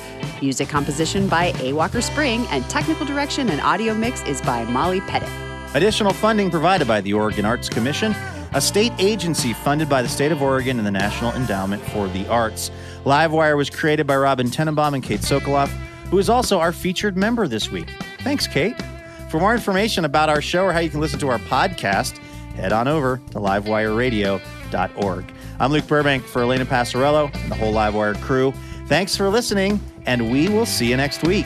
[0.42, 1.74] Music composition by A.
[1.74, 5.30] Walker Spring, and technical direction and audio mix is by Molly Pettit.
[5.74, 8.16] Additional funding provided by the Oregon Arts Commission,
[8.54, 12.26] a state agency funded by the state of Oregon and the National Endowment for the
[12.28, 12.72] Arts.
[13.04, 15.70] Livewire was created by Robin Tenenbaum and Kate Sokoloff,
[16.10, 17.90] who is also our featured member this week.
[18.26, 18.76] Thanks, Kate.
[19.30, 22.18] For more information about our show or how you can listen to our podcast,
[22.56, 25.26] head on over to livewireradio.org.
[25.60, 28.52] I'm Luke Burbank for Elena Passarello and the whole Livewire crew.
[28.88, 31.46] Thanks for listening, and we will see you next week.